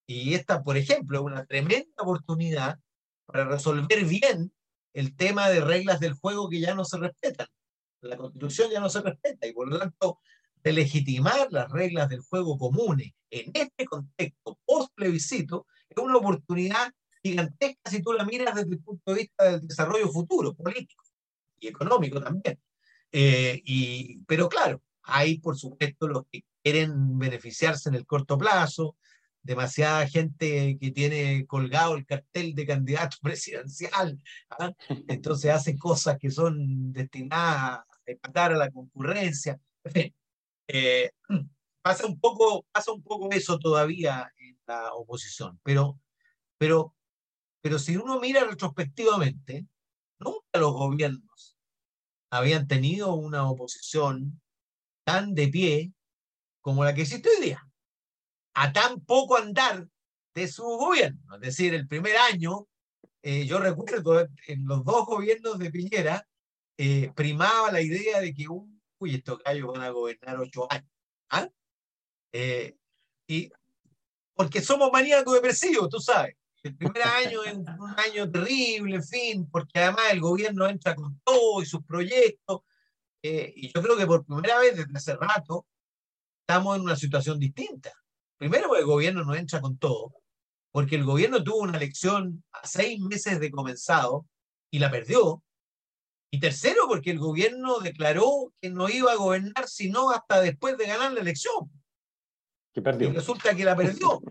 Y 0.08 0.34
esta, 0.34 0.64
por 0.64 0.78
ejemplo, 0.78 1.20
es 1.20 1.26
una 1.26 1.46
tremenda 1.46 1.92
oportunidad 1.98 2.80
para 3.26 3.46
resolver 3.46 4.06
bien 4.06 4.52
el 4.94 5.16
tema 5.16 5.50
de 5.50 5.62
reglas 5.62 6.00
del 6.00 6.14
juego 6.14 6.50
que 6.50 6.60
ya 6.60 6.74
no 6.74 6.84
se 6.84 6.98
respetan. 6.98 7.48
La 8.02 8.18
constitución 8.18 8.72
ya 8.72 8.80
no 8.80 8.90
se 8.90 9.02
respeta 9.02 9.46
y 9.46 9.54
por 9.54 9.68
lo 9.68 9.78
tanto 9.78 10.20
de 10.64 10.74
legitimar 10.74 11.48
las 11.52 11.72
reglas 11.72 12.10
del 12.10 12.22
juego 12.22 12.58
comunes 12.58 13.12
en 13.30 13.52
este 13.54 13.86
contexto 13.86 14.60
post 14.66 14.94
plebiscito 14.96 15.68
es 15.90 15.98
una 15.98 16.18
oportunidad 16.18 16.92
gigantesca 17.22 17.90
si 17.90 18.02
tú 18.02 18.14
la 18.14 18.26
miras 18.26 18.56
desde 18.56 18.72
el 18.72 18.80
punto 18.80 19.14
de 19.14 19.22
vista 19.22 19.52
del 19.52 19.68
desarrollo 19.68 20.10
futuro, 20.10 20.54
político 20.54 21.04
y 21.60 21.68
económico 21.68 22.22
también. 22.22 22.60
Eh, 23.12 23.62
y, 23.66 24.24
pero 24.26 24.48
claro, 24.48 24.82
hay 25.12 25.40
por 25.40 25.58
supuesto 25.58 26.08
los 26.08 26.24
que 26.32 26.44
quieren 26.64 27.18
beneficiarse 27.18 27.90
en 27.90 27.96
el 27.96 28.06
corto 28.06 28.38
plazo, 28.38 28.96
demasiada 29.42 30.08
gente 30.08 30.78
que 30.80 30.92
tiene 30.92 31.46
colgado 31.46 31.96
el 31.96 32.06
cartel 32.06 32.54
de 32.56 32.66
candidato 32.66 33.18
presidencial, 33.22 34.22
¿ah? 34.52 34.72
entonces 35.08 35.52
hacen 35.52 35.78
cosas 35.78 36.18
que 36.20 36.32
son 36.32 36.92
destinadas 36.92 37.80
a 37.80 37.86
empatar 38.06 38.54
a 38.54 38.58
la 38.58 38.72
concurrencia. 38.72 39.60
En 39.84 39.92
fin, 39.92 40.16
eh, 40.68 41.12
pasa, 41.82 42.06
un 42.06 42.20
poco, 42.20 42.66
pasa 42.72 42.92
un 42.92 43.04
poco 43.04 43.32
eso 43.32 43.58
todavía 43.60 44.32
la 44.70 44.94
oposición. 44.94 45.60
Pero, 45.64 46.00
pero, 46.58 46.96
pero 47.62 47.80
si 47.80 47.98
uno 47.98 48.20
mira 48.20 48.46
retrospectivamente, 48.46 49.68
nunca 50.20 50.60
los 50.60 50.74
gobiernos 50.74 51.58
habían 52.30 52.68
tenido 52.68 53.16
una 53.16 53.50
oposición 53.50 54.40
tan 55.10 55.34
de 55.34 55.48
pie 55.48 55.92
como 56.62 56.84
la 56.84 56.94
que 56.94 57.02
existe 57.02 57.30
hoy 57.30 57.46
día, 57.46 57.68
a 58.54 58.72
tan 58.72 59.00
poco 59.02 59.38
andar 59.38 59.88
de 60.36 60.48
su 60.48 60.62
gobierno. 60.64 61.36
Es 61.36 61.42
decir, 61.42 61.74
el 61.74 61.88
primer 61.88 62.16
año, 62.18 62.68
eh, 63.24 63.44
yo 63.48 63.58
recuerdo 63.58 64.28
en 64.46 64.68
los 64.68 64.86
dos 64.86 65.08
gobiernos 65.08 65.58
de 65.58 65.72
Piñera, 65.72 66.28
eh, 66.78 67.12
primaba 67.16 67.72
la 67.72 67.82
idea 67.82 68.22
de 68.22 68.36
que, 68.36 68.46
uy, 68.48 69.16
estos 69.16 69.40
gallos 69.40 69.74
van 69.74 69.82
a 69.82 69.90
gobernar 69.90 70.40
ocho 70.40 70.72
años. 70.72 70.92
¿ah? 71.32 71.50
Eh, 72.32 72.76
y 73.28 73.50
porque 74.36 74.62
somos 74.62 74.92
maníacos 74.92 75.34
depresivos, 75.34 75.90
tú 75.90 76.00
sabes. 76.00 76.36
El 76.62 76.78
primer 76.78 77.02
año 77.34 77.44
es 77.44 77.56
un 77.56 77.96
año 77.98 78.30
terrible, 78.30 78.98
en 78.98 79.04
fin, 79.04 79.50
porque 79.50 79.80
además 79.80 80.12
el 80.12 80.20
gobierno 80.20 80.68
entra 80.68 80.94
con 80.94 81.20
todo 81.24 81.64
y 81.64 81.66
sus 81.66 81.84
proyectos. 81.84 82.62
Eh, 83.22 83.54
y 83.56 83.74
yo 83.74 83.82
creo 83.82 83.98
que 83.98 84.06
por 84.06 84.26
primera 84.26 84.60
vez 84.60 84.78
desde 84.78 84.96
hace 84.96 85.16
rato 85.16 85.66
estamos 86.42 86.78
en 86.78 86.84
una 86.84 86.96
situación 86.96 87.40
distinta. 87.40 87.92
Primero, 88.38 88.68
porque 88.68 88.82
el 88.82 88.88
gobierno 88.88 89.24
no 89.24 89.36
entra 89.36 89.60
con 89.60 89.78
todo, 89.78 90.16
porque 90.72 90.96
el 90.96 91.04
gobierno 91.04 91.44
tuvo 91.44 91.58
una 91.58 91.78
elección 91.78 92.44
a 92.54 92.66
seis 92.66 93.00
meses 93.02 93.40
de 93.40 93.52
comenzado 93.52 94.26
y 94.72 94.80
la 94.80 94.90
perdió. 94.90 95.44
Y 96.32 96.40
tercero, 96.40 96.84
porque 96.88 97.12
el 97.12 97.20
gobierno 97.20 97.80
declaró 97.80 98.54
que 98.62 98.70
no 98.70 98.88
iba 98.88 99.12
a 99.12 99.16
gobernar 99.16 99.68
sino 99.68 100.12
hasta 100.12 100.42
después 100.42 100.78
de 100.78 100.88
ganar 100.88 101.12
la 101.12 101.22
elección. 101.22 101.70
Que 102.74 102.82
perdió. 102.82 103.10
Y 103.10 103.14
resulta 103.14 103.56
que 103.56 103.66
la 103.66 103.76
perdió. 103.76 104.22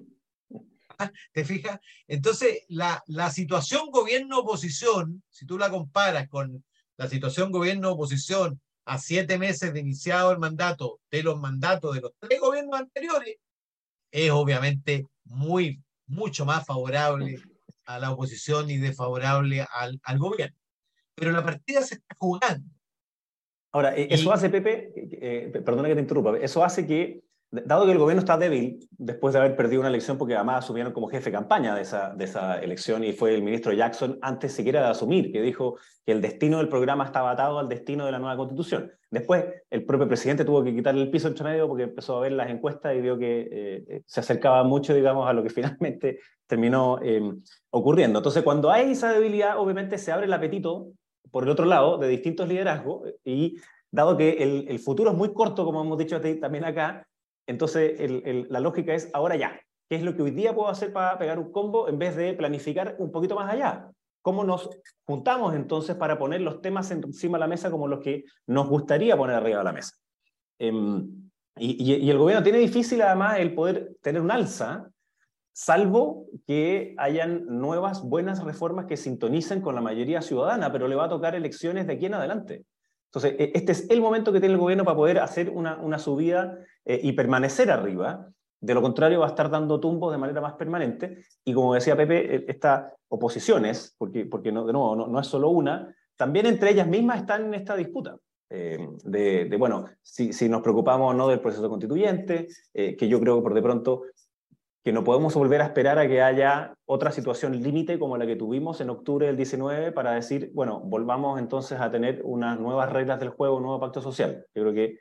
¿Te 1.32 1.44
fijas? 1.44 1.78
Entonces, 2.06 2.64
la, 2.68 3.02
la 3.06 3.30
situación 3.30 3.90
gobierno-oposición, 3.90 5.22
si 5.28 5.44
tú 5.44 5.58
la 5.58 5.70
comparas 5.70 6.28
con 6.28 6.64
la 6.96 7.08
situación 7.08 7.52
gobierno-oposición 7.52 8.60
a 8.88 8.98
siete 8.98 9.38
meses 9.38 9.72
de 9.72 9.80
iniciado 9.80 10.32
el 10.32 10.38
mandato 10.38 11.00
de 11.10 11.22
los 11.22 11.38
mandatos 11.38 11.94
de 11.94 12.00
los 12.00 12.12
tres 12.18 12.40
gobiernos 12.40 12.80
anteriores, 12.80 13.36
es 14.10 14.30
obviamente 14.30 15.06
muy, 15.24 15.82
mucho 16.06 16.46
más 16.46 16.64
favorable 16.64 17.38
a 17.84 17.98
la 17.98 18.10
oposición 18.10 18.70
y 18.70 18.78
desfavorable 18.78 19.66
al, 19.70 20.00
al 20.02 20.18
gobierno. 20.18 20.56
Pero 21.14 21.32
la 21.32 21.44
partida 21.44 21.82
se 21.82 21.96
está 21.96 22.14
jugando. 22.18 22.66
Ahora, 23.72 23.94
eh, 23.94 24.08
eso 24.10 24.30
y, 24.30 24.32
hace, 24.32 24.48
Pepe, 24.48 24.92
eh, 24.94 25.50
perdona 25.64 25.88
que 25.88 25.94
te 25.94 26.00
interrumpa, 26.00 26.38
eso 26.38 26.64
hace 26.64 26.86
que 26.86 27.22
dado 27.50 27.86
que 27.86 27.92
el 27.92 27.98
gobierno 27.98 28.20
está 28.20 28.36
débil 28.36 28.86
después 28.90 29.32
de 29.32 29.40
haber 29.40 29.56
perdido 29.56 29.80
una 29.80 29.88
elección, 29.88 30.18
porque 30.18 30.34
además 30.34 30.64
asumieron 30.64 30.92
como 30.92 31.08
jefe 31.08 31.30
de 31.30 31.36
campaña 31.36 31.74
de 31.74 31.82
esa, 31.82 32.14
de 32.14 32.24
esa 32.24 32.58
elección 32.58 33.04
y 33.04 33.12
fue 33.12 33.34
el 33.34 33.42
ministro 33.42 33.72
Jackson 33.72 34.18
antes 34.20 34.52
siquiera 34.52 34.82
de 34.82 34.88
asumir, 34.88 35.32
que 35.32 35.40
dijo 35.40 35.78
que 36.04 36.12
el 36.12 36.20
destino 36.20 36.58
del 36.58 36.68
programa 36.68 37.04
estaba 37.04 37.30
atado 37.30 37.58
al 37.58 37.68
destino 37.68 38.04
de 38.04 38.12
la 38.12 38.18
nueva 38.18 38.36
constitución. 38.36 38.92
Después, 39.10 39.46
el 39.70 39.84
propio 39.86 40.06
presidente 40.06 40.44
tuvo 40.44 40.62
que 40.62 40.74
quitarle 40.74 41.02
el 41.02 41.10
piso 41.10 41.28
entre 41.28 41.44
medio 41.44 41.66
porque 41.68 41.84
empezó 41.84 42.18
a 42.18 42.20
ver 42.20 42.32
las 42.32 42.50
encuestas 42.50 42.94
y 42.94 43.00
vio 43.00 43.16
que 43.16 43.40
eh, 43.40 43.84
eh 43.88 44.02
se 44.04 44.20
acercaba 44.20 44.62
mucho, 44.64 44.94
digamos, 44.94 45.26
a 45.26 45.32
lo 45.32 45.42
que 45.42 45.50
finalmente 45.50 46.20
terminó 46.46 46.98
eh, 47.02 47.22
ocurriendo. 47.70 48.18
Entonces, 48.18 48.42
cuando 48.42 48.70
hay 48.70 48.92
esa 48.92 49.12
debilidad, 49.12 49.58
obviamente 49.58 49.96
se 49.96 50.12
abre 50.12 50.26
el 50.26 50.32
apetito 50.34 50.88
por 51.30 51.44
el 51.44 51.50
otro 51.50 51.64
lado, 51.64 51.96
de 51.96 52.08
distintos 52.08 52.46
liderazgos, 52.48 53.08
y 53.24 53.56
dado 53.90 54.16
que 54.16 54.42
el, 54.42 54.66
el 54.68 54.78
futuro 54.78 55.10
es 55.10 55.16
muy 55.16 55.32
corto, 55.32 55.64
como 55.64 55.80
hemos 55.82 55.98
dicho 55.98 56.20
también 56.20 56.64
acá, 56.64 57.07
entonces 57.48 57.98
la 58.48 58.60
lógica 58.60 58.94
es 58.94 59.10
ahora 59.12 59.34
ya. 59.36 59.58
¿Qué 59.88 59.96
es 59.96 60.02
lo 60.02 60.14
que 60.14 60.22
hoy 60.22 60.32
día 60.32 60.54
puedo 60.54 60.68
hacer 60.68 60.92
para 60.92 61.18
pegar 61.18 61.38
un 61.38 61.50
combo 61.50 61.88
en 61.88 61.98
vez 61.98 62.14
de 62.14 62.34
planificar 62.34 62.94
un 62.98 63.10
poquito 63.10 63.34
más 63.34 63.50
allá? 63.50 63.90
¿Cómo 64.20 64.44
nos 64.44 64.68
juntamos 65.06 65.54
entonces 65.54 65.96
para 65.96 66.18
poner 66.18 66.42
los 66.42 66.60
temas 66.60 66.90
encima 66.90 67.38
de 67.38 67.40
la 67.40 67.46
mesa 67.46 67.70
como 67.70 67.88
los 67.88 68.00
que 68.00 68.24
nos 68.46 68.68
gustaría 68.68 69.16
poner 69.16 69.36
arriba 69.36 69.58
de 69.58 69.64
la 69.64 69.72
mesa? 69.72 69.96
Em, 70.58 71.30
y, 71.56 72.04
y, 72.04 72.10
el 72.10 72.18
gobierno 72.18 72.42
tiene 72.42 72.58
difícil 72.58 73.00
además 73.00 73.38
el 73.38 73.54
poder 73.54 73.96
tener 74.02 74.20
un 74.20 74.30
alza, 74.30 74.90
salvo 75.52 76.26
que 76.46 76.94
hayan 76.98 77.46
nuevas 77.46 78.02
buenas 78.02 78.44
reformas 78.44 78.84
que 78.84 78.98
sintonicen 78.98 79.62
con 79.62 79.74
la 79.74 79.80
mayoría 79.80 80.20
ciudadana, 80.20 80.70
pero 80.70 80.86
le 80.86 80.96
va 80.96 81.06
a 81.06 81.08
tocar 81.08 81.34
elecciones 81.34 81.86
de 81.86 81.94
aquí 81.94 82.06
en 82.06 82.14
adelante. 82.14 82.64
Entonces, 83.08 83.36
e, 83.38 83.52
este 83.54 83.72
es 83.72 83.90
el 83.90 84.00
momento 84.00 84.32
que 84.32 84.40
tiene 84.40 84.54
el 84.54 84.60
gobierno 84.60 84.84
para 84.84 84.96
poder 84.96 85.18
hacer 85.18 85.50
una, 85.50 85.76
una 85.78 85.98
subida 85.98 86.58
eh, 86.84 87.00
y 87.02 87.12
permanecer 87.12 87.70
arriba. 87.70 88.28
De 88.60 88.74
lo 88.74 88.82
contrario, 88.82 89.20
va 89.20 89.26
a 89.26 89.30
estar 89.30 89.50
dando 89.50 89.80
tumbos 89.80 90.12
de 90.12 90.18
manera 90.18 90.40
más 90.40 90.54
permanente. 90.54 91.24
Y 91.44 91.54
como 91.54 91.74
decía 91.74 91.96
Pepe, 91.96 92.34
e, 92.34 92.44
estas 92.48 92.92
oposiciones, 93.08 93.94
porque, 93.98 94.26
porque 94.26 94.50
de 94.50 94.54
nuevo 94.54 94.94
no, 94.94 95.06
no, 95.06 95.20
es 95.20 95.26
solo 95.26 95.48
una, 95.50 95.94
también 96.16 96.46
entre 96.46 96.70
ellas 96.70 96.86
mismas 96.86 97.20
están 97.20 97.46
en 97.46 97.54
esta 97.54 97.76
disputa. 97.76 98.16
Eh, 98.50 98.78
de, 99.04 99.44
de, 99.44 99.56
bueno, 99.58 99.86
si, 100.02 100.32
si, 100.32 100.48
nos 100.48 100.62
preocupamos 100.62 101.10
o 101.10 101.14
no 101.14 101.28
del 101.28 101.40
proceso 101.40 101.68
constituyente, 101.68 102.48
eh, 102.72 102.96
que 102.96 103.06
yo 103.06 103.20
creo 103.20 103.36
que 103.36 103.42
por 103.42 103.54
de 103.54 103.62
pronto 103.62 104.04
que 104.88 104.92
no 104.94 105.04
podemos 105.04 105.34
volver 105.34 105.60
a 105.60 105.64
esperar 105.64 105.98
a 105.98 106.08
que 106.08 106.22
haya 106.22 106.74
otra 106.86 107.12
situación 107.12 107.62
límite 107.62 107.98
como 107.98 108.16
la 108.16 108.24
que 108.24 108.36
tuvimos 108.36 108.80
en 108.80 108.88
octubre 108.88 109.26
del 109.26 109.36
19 109.36 109.92
para 109.92 110.12
decir, 110.12 110.50
bueno, 110.54 110.80
volvamos 110.80 111.38
entonces 111.38 111.78
a 111.78 111.90
tener 111.90 112.22
unas 112.24 112.58
nuevas 112.58 112.90
reglas 112.90 113.20
del 113.20 113.28
juego, 113.28 113.58
un 113.58 113.64
nuevo 113.64 113.80
pacto 113.80 114.00
social. 114.00 114.46
Yo 114.54 114.62
creo 114.62 114.72
que 114.72 115.00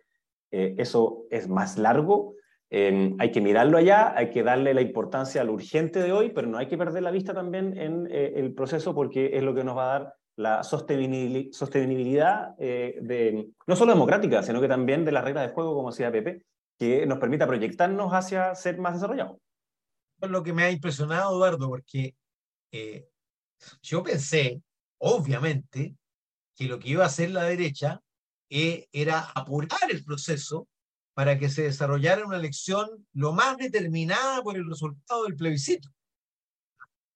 eh, 0.51 0.75
eso 0.77 1.23
es 1.29 1.47
más 1.47 1.77
largo, 1.77 2.33
eh, 2.69 3.15
hay 3.17 3.31
que 3.31 3.39
mirarlo 3.39 3.77
allá, 3.77 4.13
hay 4.13 4.29
que 4.29 4.43
darle 4.43 4.73
la 4.73 4.81
importancia 4.81 5.39
a 5.39 5.45
lo 5.45 5.53
urgente 5.53 6.01
de 6.01 6.11
hoy, 6.11 6.31
pero 6.31 6.47
no 6.47 6.57
hay 6.57 6.67
que 6.67 6.77
perder 6.77 7.03
la 7.03 7.11
vista 7.11 7.33
también 7.33 7.77
en 7.77 8.09
eh, 8.11 8.33
el 8.35 8.53
proceso 8.53 8.93
porque 8.93 9.37
es 9.37 9.43
lo 9.43 9.55
que 9.55 9.63
nos 9.63 9.77
va 9.77 9.83
a 9.85 9.99
dar 9.99 10.15
la 10.35 10.63
sostenibilidad 10.63 12.57
de, 12.57 13.47
no 13.65 13.75
solo 13.77 13.93
democrática, 13.93 14.43
sino 14.43 14.59
que 14.59 14.67
también 14.67 15.05
de 15.05 15.13
las 15.13 15.23
reglas 15.23 15.47
de 15.47 15.53
juego, 15.53 15.75
como 15.75 15.91
decía 15.91 16.11
Pepe, 16.11 16.43
que 16.77 17.05
nos 17.05 17.19
permita 17.19 17.47
proyectarnos 17.47 18.11
hacia 18.11 18.53
ser 18.53 18.79
más 18.79 18.95
desarrollados. 18.95 19.37
Es 20.19 20.29
lo 20.29 20.43
que 20.43 20.53
me 20.53 20.63
ha 20.63 20.71
impresionado, 20.71 21.35
Eduardo, 21.35 21.67
porque 21.67 22.15
yo 23.81 24.03
pensé, 24.03 24.61
obviamente, 24.97 25.95
que 26.55 26.65
lo 26.65 26.79
que 26.79 26.89
iba 26.89 27.03
a 27.03 27.07
hacer 27.07 27.31
la 27.31 27.43
derecha 27.43 28.01
eh, 28.49 28.87
era 28.91 29.19
apurar 29.19 29.91
el 29.91 30.03
proceso 30.03 30.67
para 31.13 31.37
que 31.37 31.49
se 31.49 31.63
desarrollara 31.63 32.25
una 32.25 32.37
elección 32.37 33.07
lo 33.13 33.33
más 33.33 33.57
determinada 33.57 34.41
por 34.41 34.55
el 34.55 34.67
resultado 34.67 35.23
del 35.23 35.35
plebiscito. 35.35 35.89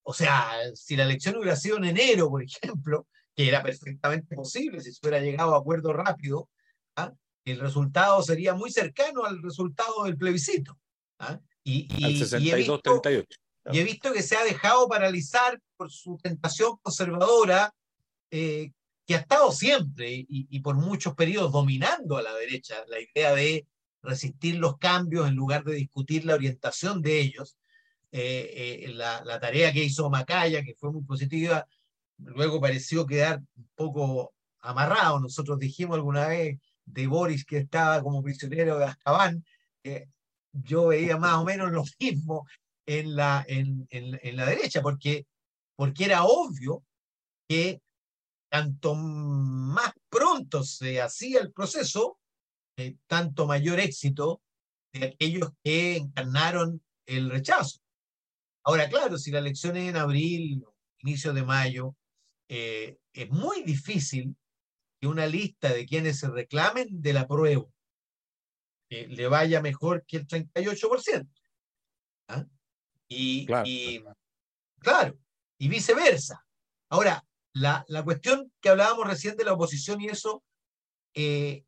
O 0.04 0.14
sea, 0.14 0.52
si 0.74 0.96
la 0.96 1.04
elección 1.04 1.38
hubiera 1.38 1.56
sido 1.56 1.78
en 1.78 1.86
enero, 1.86 2.30
por 2.30 2.44
ejemplo, 2.44 3.08
que 3.36 3.48
era 3.48 3.62
perfectamente 3.62 4.36
posible 4.36 4.82
si 4.82 4.92
se 4.92 5.00
hubiera 5.04 5.24
llegado 5.24 5.56
a 5.56 5.60
acuerdo 5.60 5.94
rápido, 5.94 6.50
¿ah? 6.96 7.14
el 7.46 7.60
resultado 7.60 8.22
sería 8.24 8.54
muy 8.54 8.72
cercano 8.72 9.24
al 9.24 9.42
resultado 9.42 10.04
del 10.04 10.18
plebiscito. 10.18 10.78
¿ah? 11.20 11.40
Y, 11.64 11.88
y, 11.98 12.18
62, 12.18 12.82
38. 12.82 13.28
y 13.72 13.80
he 13.80 13.84
visto 13.84 14.12
que 14.12 14.24
se 14.24 14.36
ha 14.36 14.44
dejado 14.44 14.88
paralizar 14.88 15.60
por 15.78 15.92
su 15.92 16.18
tentación 16.18 16.78
conservadora, 16.82 17.74
eh, 18.32 18.72
que 19.06 19.16
ha 19.16 19.20
estado 19.20 19.52
siempre 19.52 20.26
y, 20.28 20.60
por 20.62 20.76
muchos 20.76 21.16
periodos 21.16 21.52
dominando 21.52 22.18
a 22.18 22.22
la 22.22 22.34
derecha, 22.34 22.84
la 22.88 23.00
idea 23.00 23.34
de 23.34 23.68
resistir 24.02 24.56
los 24.56 24.78
cambios 24.78 25.28
en 25.28 25.36
lugar 25.36 25.64
de 25.64 25.74
discutir 25.76 26.26
la 26.26 26.36
orientación 26.36 27.02
de 27.02 27.20
ellos. 27.20 27.58
Eh, 28.12 28.84
eh, 28.86 28.94
la, 28.94 29.24
la, 29.24 29.40
tarea 29.40 29.72
que 29.72 29.84
hizo 29.84 30.10
Macaya, 30.10 30.64
que 30.64 30.76
fue 30.76 30.92
muy 30.92 31.04
positiva, 31.04 31.66
luego 32.18 32.60
pareció 32.60 33.06
quedar 33.06 33.42
un 33.56 33.70
poco 33.76 34.34
amarrado. 34.60 35.20
Nosotros 35.20 35.60
dijimos 35.60 35.96
alguna 35.96 36.28
vez 36.28 36.60
de 36.86 37.08
Boris 37.08 37.46
que 37.46 37.58
estaba 37.58 38.02
como 38.02 38.24
prisionero 38.24 38.78
de 38.78 38.86
Azkaban. 38.86 39.46
Yo 40.54 40.88
veía 40.88 41.18
más 41.18 41.36
o 41.36 41.46
menos 41.46 41.72
lo 41.72 41.84
mismo 42.00 42.48
en 42.86 43.16
la, 43.16 43.46
en, 43.48 43.88
en, 43.90 44.20
en 44.22 44.36
la 44.36 44.46
derecha, 44.46 44.82
porque, 44.82 45.26
porque 45.76 46.06
era 46.06 46.24
obvio 46.24 46.84
que 47.48 47.82
tanto 48.52 48.96
más 48.96 49.94
pronto 50.10 50.64
se 50.64 51.02
hacía 51.02 51.40
el 51.40 51.54
proceso, 51.54 52.20
eh, 52.78 52.96
tanto 53.08 53.46
mayor 53.46 53.80
éxito 53.80 54.42
de 54.94 55.06
aquellos 55.06 55.50
que 55.64 55.98
encarnaron 55.98 56.82
el 57.06 57.30
rechazo. 57.30 57.80
Ahora, 58.64 58.90
claro, 58.90 59.18
si 59.18 59.32
la 59.32 59.40
elección 59.40 59.78
es 59.78 59.90
en 59.90 59.98
abril, 59.98 60.66
inicio 61.00 61.34
de 61.34 61.44
mayo, 61.44 61.96
eh, 62.50 62.98
es 63.14 63.30
muy 63.30 63.64
difícil 63.64 64.36
que 65.00 65.08
una 65.08 65.26
lista 65.26 65.74
de 65.74 65.86
quienes 65.86 66.20
se 66.20 66.30
reclamen 66.30 67.02
del 67.02 67.18
apruebo 67.18 67.74
eh, 68.92 69.08
le 69.08 69.28
vaya 69.28 69.62
mejor 69.62 70.06
que 70.06 70.18
el 70.18 70.28
38%. 70.28 71.28
¿Ah? 72.28 72.46
Y, 73.08 73.46
claro. 73.46 73.64
y, 73.66 74.04
claro, 74.80 75.18
y 75.58 75.70
viceversa. 75.70 76.46
Ahora, 76.90 77.26
la, 77.54 77.86
la, 77.88 78.04
cuestión 78.04 78.52
que 78.60 78.68
hablábamos 78.68 79.08
recién 79.08 79.38
de 79.38 79.46
la 79.46 79.54
oposición 79.54 80.02
y 80.02 80.08
eso, 80.08 80.44
eh, 81.14 81.64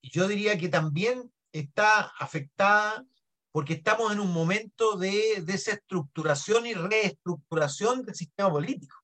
yo 0.00 0.28
diría 0.28 0.56
que 0.56 0.68
también 0.68 1.32
está 1.52 2.12
afectada 2.18 3.04
porque 3.50 3.74
estamos 3.74 4.12
en 4.12 4.20
un 4.20 4.32
momento 4.32 4.96
de 4.96 5.42
desestructuración 5.42 6.66
y 6.66 6.74
reestructuración 6.74 8.04
del 8.04 8.14
sistema 8.14 8.50
político. 8.50 8.96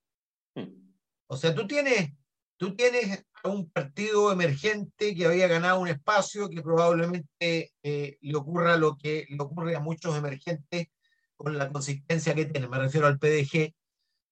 Hmm. 0.55 0.95
O 1.27 1.37
sea, 1.37 1.53
tú 1.53 1.67
tienes, 1.67 2.13
tú 2.61 2.77
tienes 2.77 3.25
un 3.43 3.71
partido 3.71 4.31
emergente 4.31 5.15
que 5.15 5.25
había 5.25 5.49
ganado 5.49 5.81
un 5.81 5.89
espacio 5.89 6.51
que 6.51 6.61
probablemente 6.61 7.73
eh, 7.83 8.19
le 8.21 8.37
ocurra 8.37 8.77
lo 8.77 8.99
que 8.99 9.25
le 9.31 9.43
ocurre 9.43 9.75
a 9.77 9.81
muchos 9.81 10.15
emergentes 10.15 10.89
con 11.37 11.57
la 11.57 11.73
consistencia 11.73 12.35
que 12.35 12.45
tiene. 12.45 12.69
Me 12.69 12.79
refiero 12.79 13.07
al 13.07 13.19
PDG, 13.19 13.73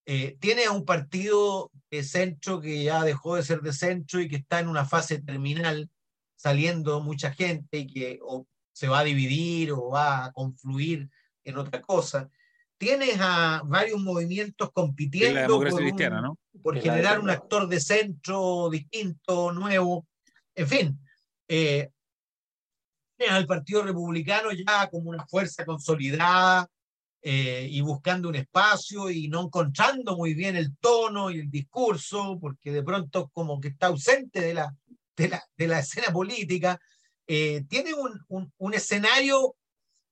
eh, 0.04 0.36
tiene 0.40 0.66
a 0.66 0.72
un 0.72 0.84
partido 0.84 1.70
de 1.90 2.04
centro 2.04 2.60
que 2.60 2.84
ya 2.84 3.02
dejó 3.02 3.36
de 3.36 3.44
ser 3.44 3.62
de 3.62 3.72
centro 3.72 4.20
y 4.20 4.28
que 4.28 4.36
está 4.36 4.60
en 4.60 4.68
una 4.68 4.84
fase 4.84 5.22
terminal, 5.22 5.88
saliendo 6.36 7.00
mucha 7.00 7.32
gente 7.32 7.78
y 7.78 7.86
que 7.86 8.20
se 8.72 8.88
va 8.88 8.98
a 8.98 9.04
dividir 9.04 9.72
o 9.72 9.88
va 9.88 10.26
a 10.26 10.32
confluir 10.32 11.08
en 11.44 11.56
otra 11.56 11.80
cosa. 11.80 12.28
Tienes 12.78 13.16
a 13.20 13.62
varios 13.64 14.00
movimientos 14.00 14.70
compitiendo 14.72 15.58
por, 15.58 16.22
¿no? 16.22 16.38
por 16.62 16.80
generar 16.80 17.18
un 17.18 17.28
actor 17.28 17.68
de 17.68 17.80
centro 17.80 18.70
distinto, 18.70 19.52
nuevo. 19.52 20.06
En 20.54 20.68
fin, 20.68 21.00
eh, 21.48 21.90
tienes 23.16 23.34
al 23.34 23.46
Partido 23.46 23.82
Republicano 23.82 24.50
ya 24.52 24.88
como 24.88 25.10
una 25.10 25.26
fuerza 25.26 25.64
consolidada, 25.64 26.70
eh, 27.20 27.66
y 27.68 27.80
buscando 27.80 28.28
un 28.28 28.36
espacio 28.36 29.10
y 29.10 29.26
no 29.26 29.42
encontrando 29.42 30.16
muy 30.16 30.34
bien 30.34 30.54
el 30.54 30.76
tono 30.76 31.30
y 31.30 31.40
el 31.40 31.50
discurso, 31.50 32.38
porque 32.40 32.70
de 32.70 32.84
pronto 32.84 33.28
como 33.34 33.60
que 33.60 33.68
está 33.68 33.88
ausente 33.88 34.40
de 34.40 34.54
la, 34.54 34.72
de 35.16 35.28
la, 35.28 35.44
de 35.56 35.66
la 35.66 35.80
escena 35.80 36.12
política, 36.12 36.80
eh, 37.26 37.64
tiene 37.68 37.92
un, 37.92 38.24
un, 38.28 38.52
un 38.56 38.74
escenario 38.74 39.56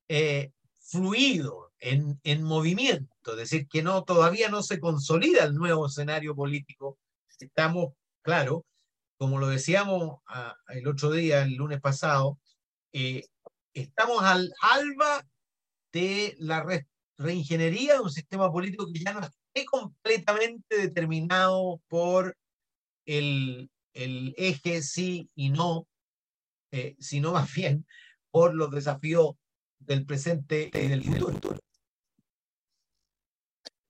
eh, 0.09 0.51
fluido, 0.81 1.66
en, 1.79 2.19
en, 2.23 2.43
movimiento, 2.43 3.31
es 3.31 3.37
decir, 3.37 3.67
que 3.67 3.83
no, 3.83 4.03
todavía 4.03 4.49
no 4.49 4.63
se 4.63 4.79
consolida 4.79 5.43
el 5.43 5.53
nuevo 5.53 5.87
escenario 5.87 6.35
político. 6.35 6.97
Estamos, 7.39 7.93
claro, 8.21 8.65
como 9.17 9.39
lo 9.39 9.47
decíamos 9.47 10.19
ah, 10.27 10.55
el 10.69 10.87
otro 10.87 11.11
día, 11.11 11.43
el 11.43 11.55
lunes 11.55 11.81
pasado, 11.81 12.39
estamos 13.73 14.23
al 14.23 14.51
alba 14.61 15.23
de 15.91 16.35
la, 16.39 16.63
reingeniería 17.17 17.95
de 17.95 17.99
un 18.01 18.11
sistema 18.11 18.51
político 18.51 18.87
que 18.91 18.99
ya 18.99 19.13
no 19.13 19.21
esté 19.21 19.65
completamente 19.65 20.77
determinado 20.77 21.81
por 21.87 22.37
el, 23.05 23.69
el 23.93 24.33
eje 24.37 24.81
sí 24.81 25.29
y 25.35 25.49
no, 25.49 25.87
eh, 26.71 26.95
sino 26.99 27.33
más 27.33 27.51
bien 27.53 27.85
por 28.29 28.53
los 28.53 28.71
desafíos 28.71 29.35
del 29.79 30.05
presente 30.05 30.69
y 30.73 30.87
del 30.87 31.03
futuro. 31.03 31.59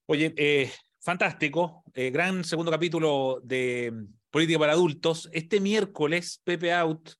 Oye, 0.10 0.34
eh, 0.38 0.72
fantástico, 1.02 1.84
eh, 1.93 2.12
gran 2.12 2.46
segundo 2.46 2.72
capítulo 2.72 3.41
de 3.43 3.91
Política 4.30 4.58
para 4.58 4.72
Adultos. 4.72 5.30
Este 5.34 5.60
miércoles, 5.60 6.39
Pepe 6.46 6.72
Out, 6.72 7.12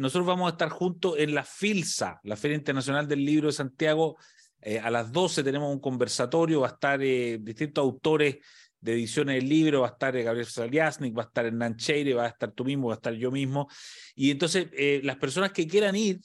nosotros 0.00 0.26
vamos 0.26 0.48
a 0.48 0.54
estar 0.54 0.70
juntos 0.70 1.14
en 1.18 1.32
la 1.32 1.44
FILSA, 1.44 2.18
la 2.24 2.34
Feria 2.34 2.56
Internacional 2.56 3.06
del 3.06 3.24
Libro 3.24 3.46
de 3.46 3.52
Santiago, 3.52 4.16
eh, 4.60 4.80
a 4.80 4.90
las 4.90 5.12
12 5.12 5.44
tenemos 5.44 5.72
un 5.72 5.78
conversatorio, 5.78 6.62
va 6.62 6.66
a 6.66 6.72
estar 6.72 7.00
eh, 7.00 7.38
distintos 7.40 7.80
autores 7.80 8.38
de 8.80 8.92
ediciones 8.92 9.36
del 9.36 9.48
libro, 9.48 9.82
va 9.82 9.86
a 9.86 9.90
estar 9.90 10.20
Gabriel 10.20 10.46
Saliasnik, 10.46 11.16
va 11.16 11.22
a 11.22 11.26
estar 11.26 11.46
Hernán 11.46 11.76
Cheire, 11.76 12.14
va 12.14 12.24
a 12.24 12.28
estar 12.28 12.50
tú 12.50 12.64
mismo, 12.64 12.88
va 12.88 12.94
a 12.94 12.96
estar 12.96 13.14
yo 13.14 13.30
mismo. 13.30 13.68
Y 14.16 14.32
entonces, 14.32 14.68
las 15.04 15.16
personas 15.16 15.52
que 15.52 15.68
quieran 15.68 15.94
ir, 15.94 16.18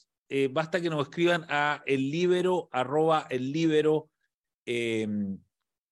basta 0.49 0.81
que 0.81 0.89
nos 0.89 1.03
escriban 1.03 1.45
a 1.49 1.83
el 1.85 2.09
libro, 2.09 2.69
arroba 2.71 3.27
el 3.29 3.51
libro, 3.51 4.09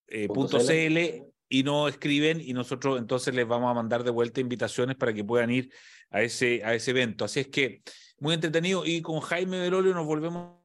em, 0.07 0.27
punto 0.27 0.59
.cl 0.59 1.23
y 1.49 1.63
no 1.63 1.87
escriben 1.87 2.41
y 2.41 2.53
nosotros 2.53 2.97
entonces 2.97 3.33
les 3.35 3.47
vamos 3.47 3.69
a 3.69 3.73
mandar 3.73 4.03
de 4.03 4.11
vuelta 4.11 4.41
invitaciones 4.41 4.95
para 4.95 5.13
que 5.13 5.23
puedan 5.23 5.51
ir 5.51 5.71
a 6.09 6.21
ese, 6.21 6.63
a 6.63 6.73
ese 6.73 6.91
evento. 6.91 7.25
Así 7.25 7.41
es 7.41 7.47
que 7.47 7.83
muy 8.19 8.33
entretenido 8.33 8.85
y 8.85 9.01
con 9.01 9.19
Jaime 9.19 9.59
Belolio 9.59 9.93
nos 9.93 10.05
volvemos 10.05 10.59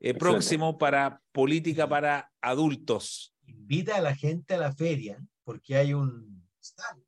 eh, 0.00 0.14
próximo 0.14 0.78
para 0.78 1.22
política 1.32 1.88
para 1.88 2.32
adultos. 2.40 3.34
Invita 3.46 3.96
a 3.96 4.00
la 4.00 4.14
gente 4.14 4.54
a 4.54 4.58
la 4.58 4.72
feria 4.72 5.18
porque 5.44 5.76
hay 5.76 5.94
un 5.94 6.44
stand 6.60 7.02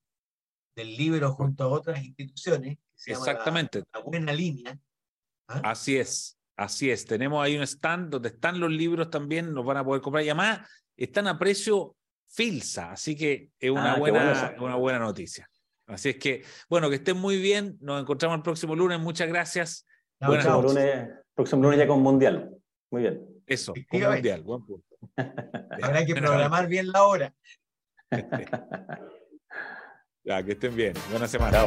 del 0.77 0.97
libro 0.97 1.33
junto 1.33 1.65
a 1.65 1.69
otras 1.69 2.05
instituciones. 2.05 2.79
Exactamente. 3.07 3.83
la, 3.93 4.01
buena 4.01 4.33
línea. 4.33 4.79
¿ah? 5.49 5.61
Así 5.65 5.97
es, 5.97 6.36
así 6.57 6.91
es. 6.91 7.05
Tenemos 7.05 7.45
ahí 7.45 7.57
un 7.57 7.63
stand 7.63 8.11
donde 8.11 8.31
están 8.31 8.59
los 8.59 8.71
libros 8.71 9.11
también, 9.11 9.53
nos 9.53 9.65
van 9.65 9.77
a 9.79 9.85
poder 9.85 10.03
comprar. 10.03 10.25
Y 10.25 10.29
además 10.29 10.61
están 10.97 11.29
a 11.29 11.39
precio 11.39 11.97
Filsa, 12.29 12.93
así 12.93 13.17
que 13.17 13.51
es 13.59 13.71
una, 13.71 13.95
ah, 13.95 13.99
buena, 13.99 14.57
una 14.61 14.75
buena 14.75 14.99
noticia. 14.99 15.49
Así 15.87 16.11
es 16.11 16.17
que, 16.17 16.43
bueno, 16.69 16.91
que 16.91 16.97
estén 16.97 17.17
muy 17.17 17.41
bien. 17.41 17.79
Nos 17.81 18.03
encontramos 18.03 18.37
el 18.37 18.43
próximo 18.43 18.75
lunes. 18.75 18.99
Muchas 18.99 19.29
gracias. 19.29 19.87
próximo, 20.19 20.63
lunes, 20.63 21.09
próximo 21.35 21.63
lunes 21.63 21.79
ya 21.79 21.87
con 21.87 22.03
Mundial. 22.03 22.51
Muy 22.91 23.03
bien. 23.03 23.25
Eso, 23.47 23.73
con 23.89 24.01
Mundial. 24.01 24.43
Buen 24.43 24.67
punto. 24.67 24.97
Habrá 25.83 26.05
que 26.05 26.15
programar 26.15 26.67
bien 26.67 26.89
la 26.89 27.05
hora. 27.05 27.33
ya, 30.25 30.43
que 30.43 30.53
estén 30.53 30.75
bien. 30.75 30.95
Buena 31.11 31.29
semana. 31.29 31.67